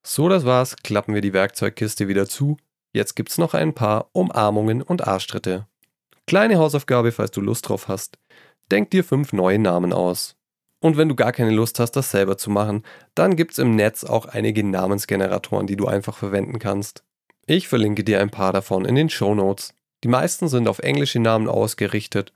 So, 0.02 0.30
das 0.30 0.46
war's, 0.46 0.76
klappen 0.76 1.12
wir 1.12 1.20
die 1.20 1.34
Werkzeugkiste 1.34 2.08
wieder 2.08 2.26
zu. 2.26 2.56
Jetzt 2.94 3.16
gibt's 3.16 3.37
noch 3.37 3.52
ein 3.52 3.74
paar 3.74 4.08
Umarmungen 4.12 4.80
und 4.80 5.06
Arschtritte. 5.06 5.66
Kleine 6.26 6.56
Hausaufgabe, 6.56 7.12
falls 7.12 7.32
du 7.32 7.42
Lust 7.42 7.68
drauf 7.68 7.87
hast. 7.88 8.16
Denk 8.70 8.90
dir 8.92 9.04
fünf 9.04 9.34
neue 9.34 9.58
Namen 9.58 9.92
aus. 9.92 10.37
Und 10.80 10.96
wenn 10.96 11.10
du 11.10 11.16
gar 11.16 11.32
keine 11.32 11.50
Lust 11.50 11.78
hast, 11.78 11.92
das 11.92 12.10
selber 12.10 12.38
zu 12.38 12.48
machen, 12.48 12.82
dann 13.14 13.37
gibt's 13.37 13.58
im 13.58 13.76
Netz 13.76 14.04
auch 14.04 14.24
einige 14.24 14.64
Namensgeneratoren, 14.64 15.66
die 15.66 15.76
du 15.76 15.87
einfach 15.87 16.16
verwenden 16.16 16.58
kannst. 16.58 17.04
Ich 17.44 17.68
verlinke 17.68 18.04
dir 18.04 18.20
ein 18.22 18.30
paar 18.30 18.54
davon 18.54 18.87
in 18.87 18.94
den 18.94 19.10
Show 19.10 19.34
Notes. 19.34 19.74
Die 20.02 20.08
meisten 20.08 20.48
sind 20.48 20.66
auf 20.66 20.78
englische 20.78 21.20
Namen 21.20 21.46
ausgerichtet 21.46 22.32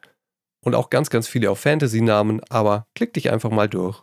und 0.60 0.74
auch 0.74 0.90
ganz, 0.90 1.08
ganz 1.10 1.28
viele 1.28 1.50
auf 1.50 1.60
Fantasy-Namen, 1.60 2.40
aber 2.48 2.86
klick 2.94 3.12
dich 3.14 3.30
einfach 3.30 3.50
mal 3.50 3.68
durch. 3.68 4.02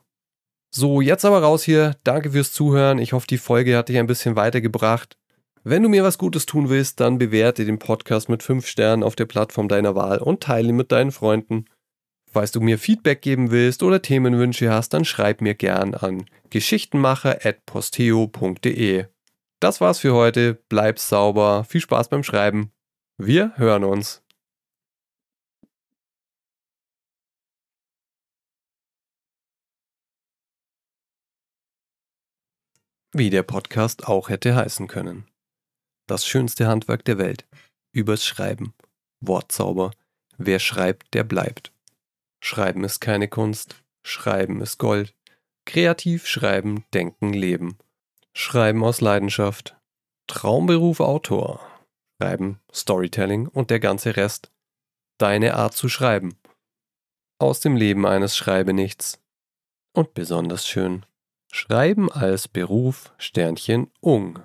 So, 0.71 0.99
jetzt 0.99 1.23
aber 1.23 1.41
raus 1.41 1.63
hier. 1.63 1.95
Danke 2.03 2.31
fürs 2.31 2.51
Zuhören. 2.51 2.99
Ich 2.99 3.13
hoffe, 3.13 3.27
die 3.27 3.37
Folge 3.37 3.77
hat 3.77 3.87
dich 3.89 3.97
ein 3.97 4.07
bisschen 4.07 4.35
weitergebracht. 4.35 5.17
Wenn 5.63 5.83
du 5.83 5.89
mir 5.89 6.03
was 6.03 6.17
Gutes 6.17 6.45
tun 6.45 6.69
willst, 6.69 6.99
dann 6.99 7.17
bewerte 7.17 7.65
den 7.65 7.79
Podcast 7.79 8.29
mit 8.29 8.43
5 8.43 8.67
Sternen 8.67 9.01
auf 9.01 9.15
der 9.15 9.25
Plattform 9.25 9.67
deiner 9.67 9.95
Wahl 9.95 10.19
und 10.19 10.43
teile 10.43 10.69
ihn 10.69 10.75
mit 10.75 10.91
deinen 10.91 11.11
Freunden. 11.11 11.65
Falls 12.29 12.51
du 12.51 12.59
mir 12.59 12.77
Feedback 12.77 13.21
geben 13.21 13.49
willst 13.49 13.81
oder 13.81 14.01
Themenwünsche 14.01 14.69
hast, 14.69 14.93
dann 14.93 15.05
schreib 15.05 15.39
mir 15.39 15.55
gern 15.55 15.95
an 15.95 16.25
geschichtenmacher.posteo.de. 16.49 19.05
Das 19.61 19.79
war's 19.79 19.99
für 19.99 20.13
heute. 20.13 20.61
Bleib 20.67 20.99
sauber. 20.99 21.63
Viel 21.63 21.79
Spaß 21.79 22.09
beim 22.09 22.23
Schreiben. 22.23 22.73
Wir 23.17 23.53
hören 23.55 23.85
uns. 23.85 24.24
Wie 33.17 33.29
der 33.29 33.43
Podcast 33.43 34.09
auch 34.09 34.27
hätte 34.27 34.55
heißen 34.55 34.89
können. 34.89 35.25
Das 36.05 36.27
schönste 36.27 36.67
Handwerk 36.67 37.05
der 37.05 37.17
Welt. 37.17 37.47
Übers 37.93 38.25
Schreiben. 38.25 38.73
Wortzauber. 39.21 39.91
Wer 40.37 40.59
schreibt, 40.59 41.13
der 41.13 41.23
bleibt. 41.23 41.71
Schreiben 42.41 42.83
ist 42.83 42.99
keine 42.99 43.29
Kunst. 43.29 43.81
Schreiben 44.03 44.59
ist 44.59 44.79
Gold. 44.79 45.15
Kreativ 45.65 46.27
schreiben, 46.27 46.83
denken, 46.93 47.31
leben. 47.31 47.77
Schreiben 48.33 48.83
aus 48.83 48.99
Leidenschaft. 48.99 49.77
Traumberuf 50.27 50.99
Autor. 50.99 51.65
Schreiben, 52.21 52.59
Storytelling 52.73 53.47
und 53.47 53.69
der 53.69 53.79
ganze 53.79 54.17
Rest. 54.17 54.51
Deine 55.19 55.53
Art 55.53 55.73
zu 55.73 55.87
schreiben. 55.87 56.35
Aus 57.39 57.61
dem 57.61 57.77
Leben 57.77 58.05
eines 58.05 58.35
Schreibenichts. 58.35 59.21
Und 59.93 60.13
besonders 60.15 60.67
schön. 60.67 61.05
Schreiben 61.57 62.11
als 62.11 62.49
Beruf 62.49 63.13
Sternchen 63.17 63.89
ung 64.01 64.39